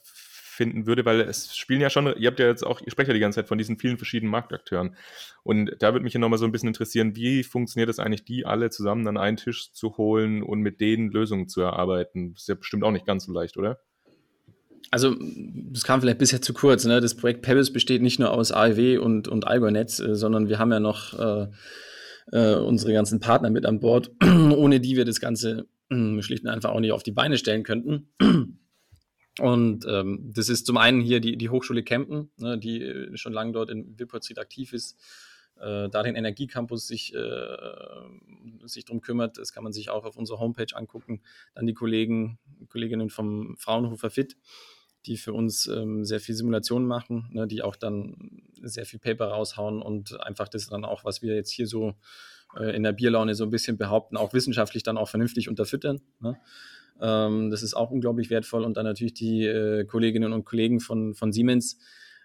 [0.59, 3.15] finden würde, weil es spielen ja schon, ihr habt ja jetzt auch, ihr sprecht ja
[3.15, 4.97] die ganze Zeit von diesen vielen verschiedenen Marktakteuren.
[5.45, 8.45] Und da würde mich ja nochmal so ein bisschen interessieren, wie funktioniert es eigentlich, die
[8.45, 12.33] alle zusammen an einen Tisch zu holen und mit denen Lösungen zu erarbeiten?
[12.33, 13.79] Das ist ja bestimmt auch nicht ganz so leicht, oder?
[14.91, 16.85] Also, das kam vielleicht bisher zu kurz.
[16.85, 17.01] Ne?
[17.01, 20.73] Das Projekt Pebbles besteht nicht nur aus AEW und, und Allgäu-Netz, äh, sondern wir haben
[20.73, 21.47] ja noch äh,
[22.33, 26.51] äh, unsere ganzen Partner mit an Bord, ohne die wir das Ganze äh, schlicht und
[26.51, 28.09] einfach auch nicht auf die Beine stellen könnten.
[29.39, 33.33] Und ähm, das ist zum einen hier die, die Hochschule Kempen, ne, die äh, schon
[33.33, 34.99] lange dort in Wilpolstried aktiv ist,
[35.61, 37.57] äh, da den Energiecampus sich, äh,
[38.65, 39.39] sich drum kümmert.
[39.39, 41.23] Das kann man sich auch auf unserer Homepage angucken.
[41.55, 44.37] Dann die Kollegen, Kolleginnen vom Fraunhofer Fit,
[45.07, 49.29] die für uns ähm, sehr viel Simulationen machen, ne, die auch dann sehr viel Paper
[49.29, 51.95] raushauen und einfach das dann auch, was wir jetzt hier so
[52.57, 56.01] äh, in der Bierlaune so ein bisschen behaupten, auch wissenschaftlich dann auch vernünftig unterfüttern.
[56.21, 56.39] Ne?
[57.01, 58.65] Ähm, das ist auch unglaublich wertvoll.
[58.65, 61.79] Und dann natürlich die äh, Kolleginnen und Kollegen von, von Siemens,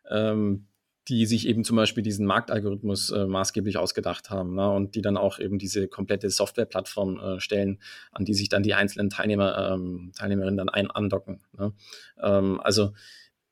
[0.10, 0.66] ähm,
[1.08, 4.70] die sich eben zum Beispiel diesen Marktalgorithmus äh, maßgeblich ausgedacht haben ne?
[4.70, 7.80] und die dann auch eben diese komplette Softwareplattform äh, stellen,
[8.12, 11.42] an die sich dann die einzelnen Teilnehmer, ähm, Teilnehmerinnen dann ein andocken.
[11.58, 11.74] Ne?
[12.22, 12.94] Ähm, also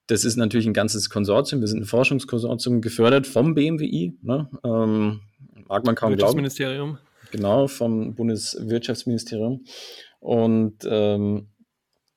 [0.08, 1.62] das ist natürlich ein ganzes Konsortium.
[1.62, 4.18] Wir sind ein Forschungskonsortium gefördert vom BMWI.
[4.22, 4.50] Ne?
[4.64, 5.22] Ähm,
[5.68, 6.34] mag man kaum glauben.
[7.32, 9.64] Genau, vom Bundeswirtschaftsministerium.
[10.22, 11.48] Und ähm,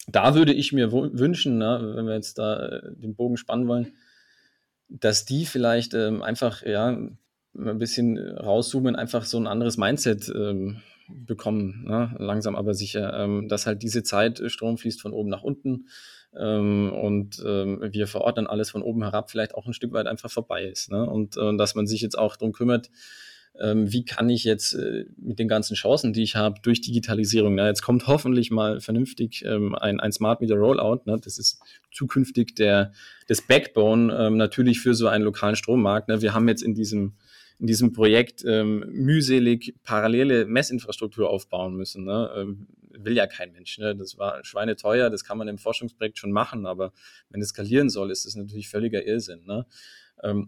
[0.07, 3.95] da würde ich mir wünschen, ne, wenn wir jetzt da äh, den Bogen spannen wollen,
[4.89, 10.83] dass die vielleicht ähm, einfach ja ein bisschen rauszoomen, einfach so ein anderes Mindset ähm,
[11.09, 12.15] bekommen, ne?
[12.19, 15.87] langsam aber sicher, ähm, dass halt diese Zeit äh, Strom fließt von oben nach unten
[16.37, 20.31] ähm, und ähm, wir verordnen alles von oben herab vielleicht auch ein Stück weit einfach
[20.31, 20.91] vorbei ist.
[20.91, 21.09] Ne?
[21.09, 22.91] Und äh, dass man sich jetzt auch darum kümmert,
[23.61, 27.55] ähm, wie kann ich jetzt äh, mit den ganzen Chancen, die ich habe durch Digitalisierung,
[27.55, 31.61] na, jetzt kommt hoffentlich mal vernünftig ähm, ein, ein Smart Meter Rollout, ne, das ist
[31.93, 32.93] zukünftig der,
[33.29, 36.09] das Backbone ähm, natürlich für so einen lokalen Strommarkt.
[36.09, 36.21] Ne.
[36.21, 37.15] Wir haben jetzt in diesem
[37.61, 42.05] in diesem Projekt ähm, mühselig parallele Messinfrastruktur aufbauen müssen.
[42.05, 42.57] Ne?
[42.91, 43.79] Will ja kein Mensch.
[43.79, 43.95] Ne?
[43.95, 46.93] Das war schweineteuer, das kann man im Forschungsprojekt schon machen, aber
[47.31, 49.45] wenn es skalieren soll, ist das natürlich völliger Irrsinn.
[49.47, 49.67] Ne?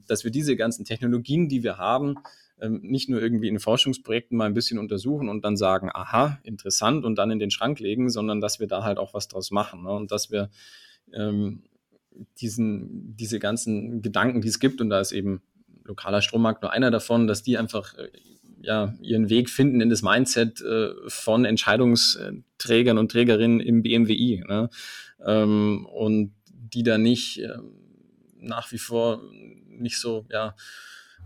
[0.09, 2.17] Dass wir diese ganzen Technologien, die wir haben,
[2.61, 7.05] ähm, nicht nur irgendwie in Forschungsprojekten mal ein bisschen untersuchen und dann sagen, aha, interessant
[7.05, 9.83] und dann in den Schrank legen, sondern dass wir da halt auch was draus machen
[9.83, 9.91] ne?
[9.91, 10.51] und dass wir
[11.13, 11.65] ähm,
[12.41, 15.43] diesen, diese ganzen Gedanken, die es gibt, und da ist eben
[15.85, 18.09] lokaler Strommarkt nur einer davon, dass die einfach äh,
[18.61, 24.45] ja, ihren Weg finden in das Mindset äh, von Entscheidungsträgern und Trägerinnen im BMWI.
[24.49, 24.71] Ne?
[25.25, 27.59] Ähm, und die da nicht äh,
[28.39, 29.23] nach wie vor
[29.69, 30.57] nicht so, ja,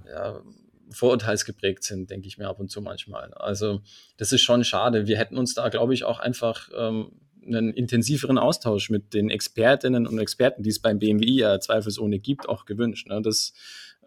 [0.06, 0.42] ja
[0.90, 3.32] vorurteilsgeprägt sind, denke ich mir ab und zu manchmal.
[3.34, 3.80] Also
[4.16, 5.06] das ist schon schade.
[5.06, 7.12] Wir hätten uns da, glaube ich, auch einfach ähm,
[7.46, 12.48] einen intensiveren Austausch mit den Expertinnen und Experten, die es beim BMWI ja zweifelsohne gibt,
[12.48, 13.08] auch gewünscht.
[13.08, 13.22] Ne?
[13.22, 13.52] Das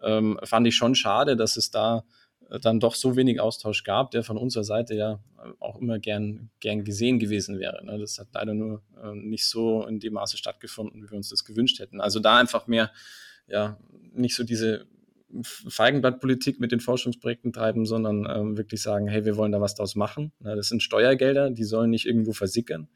[0.02, 2.04] ähm, fand ich schon schade, dass es da
[2.50, 5.20] äh, dann doch so wenig Austausch gab, der von unserer Seite ja
[5.60, 7.84] auch immer gern, gern gesehen gewesen wäre.
[7.84, 7.98] Ne?
[7.98, 11.44] Das hat leider nur äh, nicht so in dem Maße stattgefunden, wie wir uns das
[11.44, 12.00] gewünscht hätten.
[12.00, 12.90] Also da einfach mehr,
[13.46, 13.78] ja,
[14.12, 14.86] nicht so diese
[15.42, 19.96] Feigenblattpolitik mit den Forschungsprojekten treiben, sondern ähm, wirklich sagen, hey, wir wollen da was draus
[19.96, 20.32] machen.
[20.44, 22.88] Ja, das sind Steuergelder, die sollen nicht irgendwo versickern,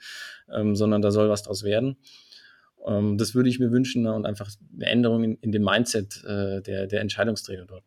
[0.53, 1.97] ähm, sondern da soll was draus werden.
[2.86, 6.22] Ähm, das würde ich mir wünschen ne, und einfach eine Änderung in, in dem Mindset
[6.24, 7.84] äh, der, der Entscheidungsträger dort.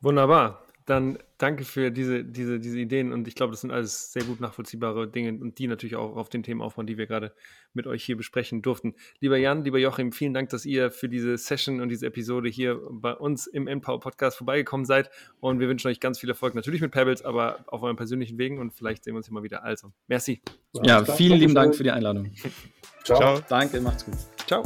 [0.00, 0.67] Wunderbar.
[0.88, 4.40] Dann danke für diese, diese, diese Ideen und ich glaube, das sind alles sehr gut
[4.40, 7.34] nachvollziehbare Dinge und die natürlich auch auf den Themen aufbauen, die wir gerade
[7.74, 8.94] mit euch hier besprechen durften.
[9.20, 12.80] Lieber Jan, lieber Joachim, vielen Dank, dass ihr für diese Session und diese Episode hier
[12.90, 15.10] bei uns im Empower Podcast vorbeigekommen seid
[15.40, 18.58] und wir wünschen euch ganz viel Erfolg, natürlich mit Pebbles, aber auf euren persönlichen Wegen
[18.58, 19.62] und vielleicht sehen wir uns hier mal wieder.
[19.64, 20.40] Also, merci.
[20.84, 22.32] Ja, vielen lieben Dank für die Einladung.
[23.04, 23.18] Ciao.
[23.18, 23.40] Ciao.
[23.46, 24.16] Danke, macht's gut.
[24.46, 24.62] Ciao.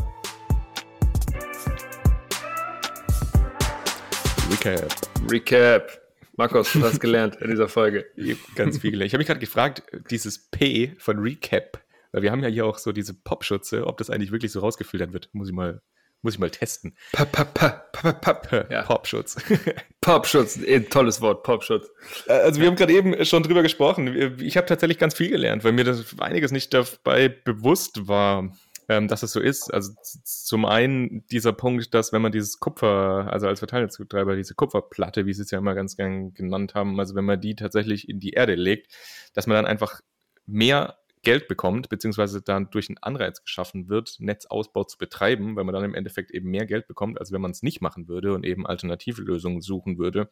[4.49, 4.93] Recap.
[5.29, 6.02] Recap.
[6.37, 8.07] Markus, du hast gelernt in dieser Folge.
[8.17, 9.09] Ich ganz viel gelernt.
[9.09, 12.79] Ich habe mich gerade gefragt, dieses P von Recap, weil wir haben ja hier auch
[12.79, 15.29] so diese Popschutze, ob das eigentlich wirklich so rausgefiltert wird.
[15.33, 15.83] Muss ich mal,
[16.23, 16.97] muss ich mal testen.
[17.13, 17.79] Pa, pa, pa.
[18.71, 18.83] Ja.
[18.83, 19.37] Popschutz.
[20.01, 21.89] Popschutz, ein tolles Wort, Popschutz.
[22.27, 24.39] Also wir haben gerade eben schon drüber gesprochen.
[24.41, 28.51] Ich habe tatsächlich ganz viel gelernt, weil mir das einiges nicht dabei bewusst war
[28.89, 29.73] ähm, dass es so ist.
[29.73, 35.27] Also zum einen dieser Punkt, dass wenn man dieses Kupfer, also als Verteilnetzbetreiber diese Kupferplatte,
[35.27, 38.21] wie sie es ja immer ganz gern genannt haben, also wenn man die tatsächlich in
[38.21, 38.93] die Erde legt,
[39.35, 40.01] dass man dann einfach
[40.47, 45.73] mehr Geld bekommt, beziehungsweise dann durch einen Anreiz geschaffen wird, Netzausbau zu betreiben, weil man
[45.73, 48.45] dann im Endeffekt eben mehr Geld bekommt, als wenn man es nicht machen würde und
[48.45, 50.31] eben alternative Lösungen suchen würde.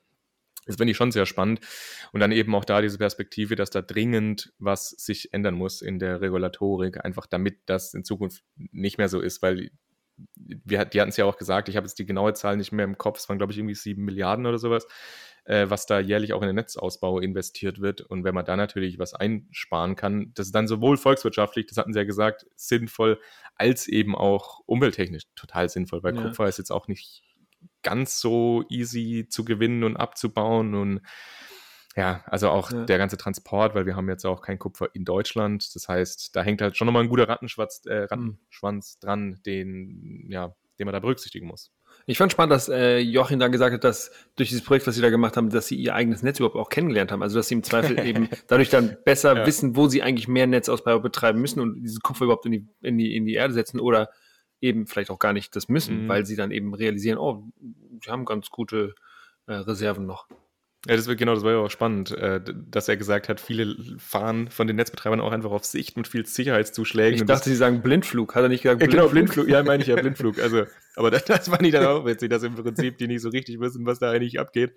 [0.70, 1.60] Das finde ich schon sehr spannend.
[2.12, 5.98] Und dann eben auch da diese Perspektive, dass da dringend was sich ändern muss in
[5.98, 9.70] der Regulatorik, einfach damit das in Zukunft nicht mehr so ist, weil
[10.36, 12.84] wir, die hatten es ja auch gesagt, ich habe jetzt die genaue Zahl nicht mehr
[12.84, 14.86] im Kopf, es waren glaube ich irgendwie sieben Milliarden oder sowas,
[15.44, 18.02] äh, was da jährlich auch in den Netzausbau investiert wird.
[18.02, 21.92] Und wenn man da natürlich was einsparen kann, das ist dann sowohl volkswirtschaftlich, das hatten
[21.92, 23.18] sie ja gesagt, sinnvoll,
[23.54, 26.22] als eben auch umwelttechnisch total sinnvoll, weil ja.
[26.22, 27.22] Kupfer ist jetzt auch nicht
[27.82, 31.00] ganz so easy zu gewinnen und abzubauen und
[31.96, 32.84] ja, also auch ja.
[32.84, 35.74] der ganze Transport, weil wir haben jetzt auch kein Kupfer in Deutschland.
[35.74, 38.06] Das heißt, da hängt halt schon nochmal ein guter Rattenschwanz, äh, hm.
[38.10, 39.06] Rattenschwanz mhm.
[39.06, 41.72] dran, den, ja, den man da berücksichtigen muss.
[42.06, 45.02] Ich fand spannend, dass äh, Joachim dann gesagt hat, dass durch dieses Projekt, was sie
[45.02, 47.22] da gemacht haben, dass sie ihr eigenes Netz überhaupt auch kennengelernt haben.
[47.22, 49.46] Also dass sie im Zweifel eben dadurch dann besser ja.
[49.46, 52.98] wissen, wo sie eigentlich mehr Netzausbau betreiben müssen und diesen Kupfer überhaupt in die, in
[52.98, 54.10] die, in die Erde setzen oder
[54.60, 56.08] eben vielleicht auch gar nicht das müssen, mhm.
[56.08, 58.94] weil sie dann eben realisieren, oh, wir haben ganz gute
[59.46, 60.26] äh, Reserven noch.
[60.86, 63.76] Ja, das war, genau, das war ja auch spannend, äh, dass er gesagt hat, viele
[63.98, 67.20] fahren von den Netzbetreibern auch einfach auf Sicht mit viel Sicherheitszuschlägen.
[67.20, 68.98] Ich dachte, sie sagen Blindflug, hat er nicht gesagt Blindflug?
[68.98, 70.38] Ja, genau, Blindflug, ja, meine ich ja, Blindflug.
[70.38, 70.64] Also,
[70.96, 73.60] aber das, das fand ich dann auch witzig, dass im Prinzip die nicht so richtig
[73.60, 74.74] wissen, was da eigentlich abgeht.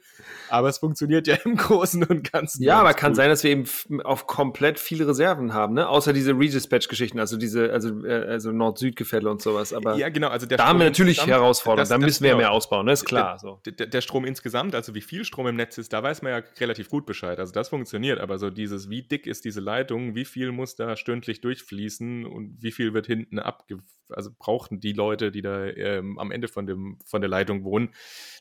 [0.49, 2.63] Aber es funktioniert ja im Großen und Ganzen.
[2.63, 3.17] Ja, aber kann gut.
[3.17, 3.65] sein, dass wir eben
[4.03, 5.87] auf komplett viele Reserven haben, ne?
[5.87, 9.73] Außer diese Redispatch-Geschichten, also diese, also, äh, also Nord-Süd-Gefälle und sowas.
[9.73, 12.39] Aber ja, genau, also der da Strom haben wir natürlich Herausforderungen, da müssen wir genau,
[12.39, 12.93] mehr ausbauen, ne?
[12.93, 13.33] Ist klar.
[13.33, 13.61] Der, so.
[13.65, 16.43] Der, der Strom insgesamt, also wie viel Strom im Netz ist, da weiß man ja
[16.59, 17.39] relativ gut Bescheid.
[17.39, 20.95] Also das funktioniert, aber so dieses, wie dick ist diese Leitung, wie viel muss da
[20.95, 23.79] stündlich durchfließen und wie viel wird hinten abge...
[24.09, 25.65] Also brauchen die Leute, die da
[26.03, 27.89] ähm, am Ende von, dem, von der Leitung wohnen,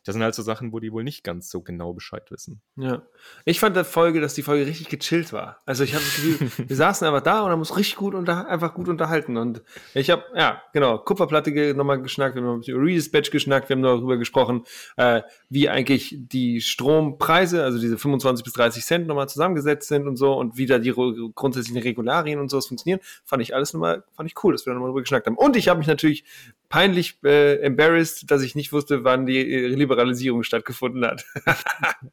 [0.05, 2.61] das sind halt so Sachen, wo die wohl nicht ganz so genau Bescheid wissen.
[2.77, 3.03] Ja.
[3.45, 5.59] Ich fand der Folge, dass die Folge richtig gechillt war.
[5.65, 8.49] Also ich habe das Gefühl, wir saßen einfach da und haben uns richtig gut unter,
[8.49, 9.37] einfach gut unterhalten.
[9.37, 9.63] Und
[9.95, 14.17] ich habe, ja, genau, Kupferplatte nochmal geschnackt, wir haben über Redispatch geschnackt, wir haben darüber
[14.17, 14.65] gesprochen,
[14.97, 20.17] äh, wie eigentlich die Strompreise, also diese 25 bis 30 Cent nochmal zusammengesetzt sind und
[20.17, 23.01] so und wie da die grundsätzlichen Regularien und sowas funktionieren.
[23.25, 25.37] Fand ich alles nochmal, fand ich cool, dass wir da nochmal drüber geschnackt haben.
[25.37, 26.25] Und ich habe mich natürlich
[26.73, 31.27] peinlich äh, embarrassed, dass ich nicht wusste, wann die äh, Liberalisierung stattgefunden hat.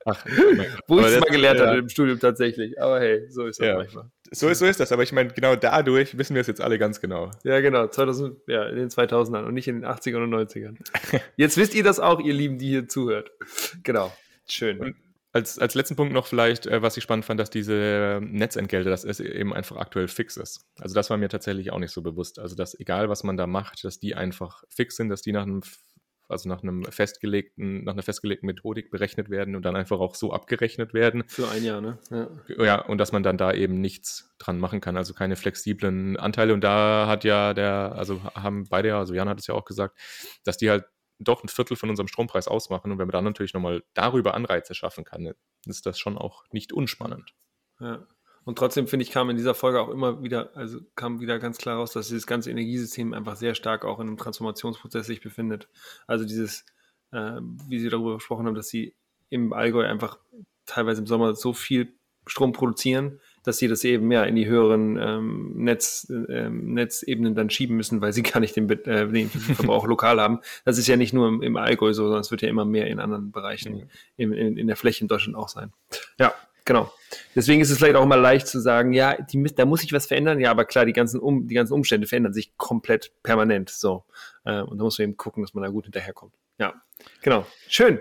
[0.05, 0.26] Ach,
[0.88, 1.68] Wo ich es mal gelernt ja.
[1.68, 2.80] hatte im Studium tatsächlich.
[2.80, 3.76] Aber hey, so ist das ja.
[3.76, 4.12] manchmal.
[4.32, 6.78] So ist, so ist das, aber ich meine, genau dadurch wissen wir es jetzt alle
[6.78, 7.32] ganz genau.
[7.43, 10.76] Ja, genau, 2000, ja, in den 2000ern und nicht in den 80ern und 90ern.
[11.38, 13.32] Jetzt wisst ihr das auch, ihr Lieben, die hier zuhört.
[13.84, 14.14] Genau,
[14.45, 14.80] schön.
[14.80, 14.95] Und
[15.32, 19.03] als, als letzten Punkt noch vielleicht, äh, was ich spannend fand, dass diese Netzentgelte, dass
[19.03, 20.65] es eben einfach aktuell fix ist.
[20.80, 22.39] Also das war mir tatsächlich auch nicht so bewusst.
[22.39, 25.43] Also dass egal, was man da macht, dass die einfach fix sind, dass die nach
[25.43, 25.61] einem
[26.30, 30.32] also nach einem festgelegten, nach einer festgelegten Methodik berechnet werden und dann einfach auch so
[30.32, 31.23] abgerechnet werden.
[31.27, 31.97] Für ein Jahr, ne?
[32.11, 32.63] Ja.
[32.63, 36.53] ja, und dass man dann da eben nichts dran machen kann, also keine flexiblen Anteile.
[36.53, 39.65] Und da hat ja der, also haben beide ja, also Jan hat es ja auch
[39.65, 39.97] gesagt,
[40.43, 40.86] dass die halt
[41.20, 42.91] doch ein Viertel von unserem Strompreis ausmachen.
[42.91, 45.34] Und wenn man dann natürlich nochmal darüber Anreize schaffen kann,
[45.65, 47.34] ist das schon auch nicht unspannend.
[47.80, 48.07] Ja.
[48.45, 51.57] Und trotzdem finde ich, kam in dieser Folge auch immer wieder, also kam wieder ganz
[51.57, 55.67] klar raus, dass dieses ganze Energiesystem einfach sehr stark auch in einem Transformationsprozess sich befindet.
[56.07, 56.65] Also dieses,
[57.11, 58.95] äh, wie Sie darüber gesprochen haben, dass Sie
[59.30, 60.17] im Allgäu einfach
[60.65, 61.93] teilweise im Sommer so viel
[62.26, 67.49] Strom produzieren, dass sie das eben mehr in die höheren ähm, Netz, ähm, Netzebenen dann
[67.49, 70.39] schieben müssen, weil sie gar nicht den, äh, den Verbrauch lokal haben.
[70.65, 72.87] Das ist ja nicht nur im, im Allgäu so, sondern es wird ja immer mehr
[72.87, 73.89] in anderen Bereichen mhm.
[74.17, 75.71] in, in, in der Fläche in Deutschland auch sein.
[76.19, 76.33] Ja,
[76.65, 76.91] genau.
[77.35, 80.07] Deswegen ist es vielleicht auch immer leicht zu sagen, ja, die, da muss sich was
[80.07, 80.39] verändern.
[80.39, 83.69] Ja, aber klar, die ganzen, um, die ganzen Umstände verändern sich komplett permanent.
[83.69, 84.05] So.
[84.45, 86.33] Äh, und da muss man eben gucken, dass man da gut hinterherkommt.
[86.57, 86.73] Ja,
[87.21, 87.45] genau.
[87.67, 87.99] Schön.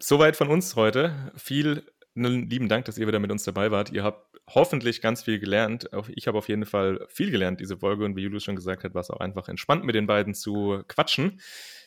[0.00, 1.32] Soweit von uns heute.
[1.36, 1.84] Viel
[2.14, 3.90] lieben Dank, dass ihr wieder mit uns dabei wart.
[3.90, 5.88] Ihr habt hoffentlich ganz viel gelernt.
[6.14, 8.04] Ich habe auf jeden Fall viel gelernt, diese Folge.
[8.04, 10.82] Und wie Julius schon gesagt hat, war es auch einfach entspannt, mit den beiden zu
[10.88, 11.40] quatschen.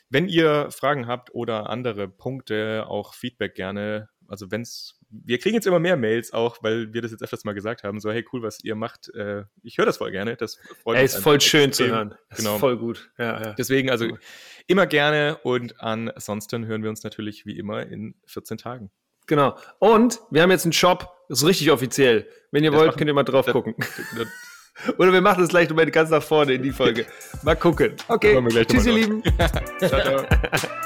[0.09, 4.09] Wenn ihr Fragen habt oder andere Punkte, auch Feedback gerne.
[4.28, 7.43] Also wenn es, wir kriegen jetzt immer mehr Mails auch, weil wir das jetzt öfters
[7.43, 9.13] mal gesagt haben, so hey cool, was ihr macht.
[9.13, 10.36] Äh, ich höre das voll gerne.
[10.36, 11.05] Das freut mich.
[11.05, 11.88] ist voll schön extrem.
[11.88, 12.15] zu hören.
[12.30, 12.55] Das genau.
[12.55, 13.11] Ist voll gut.
[13.17, 13.53] Ja, ja.
[13.53, 14.07] Deswegen also
[14.67, 18.91] immer gerne und ansonsten hören wir uns natürlich wie immer in 14 Tagen.
[19.28, 19.55] Genau.
[19.80, 22.28] Und wir haben jetzt einen Shop, das ist richtig offiziell.
[22.51, 23.76] Wenn ihr das wollt, könnt ihr mal drauf das, gucken.
[23.78, 24.28] Das,
[24.97, 27.05] Oder wir machen das gleich nochmal ganz nach vorne in die Folge.
[27.43, 27.93] Mal gucken.
[28.07, 28.65] Okay.
[28.65, 29.23] Tschüss, ihr Lieben.
[29.80, 30.26] ciao, ciao.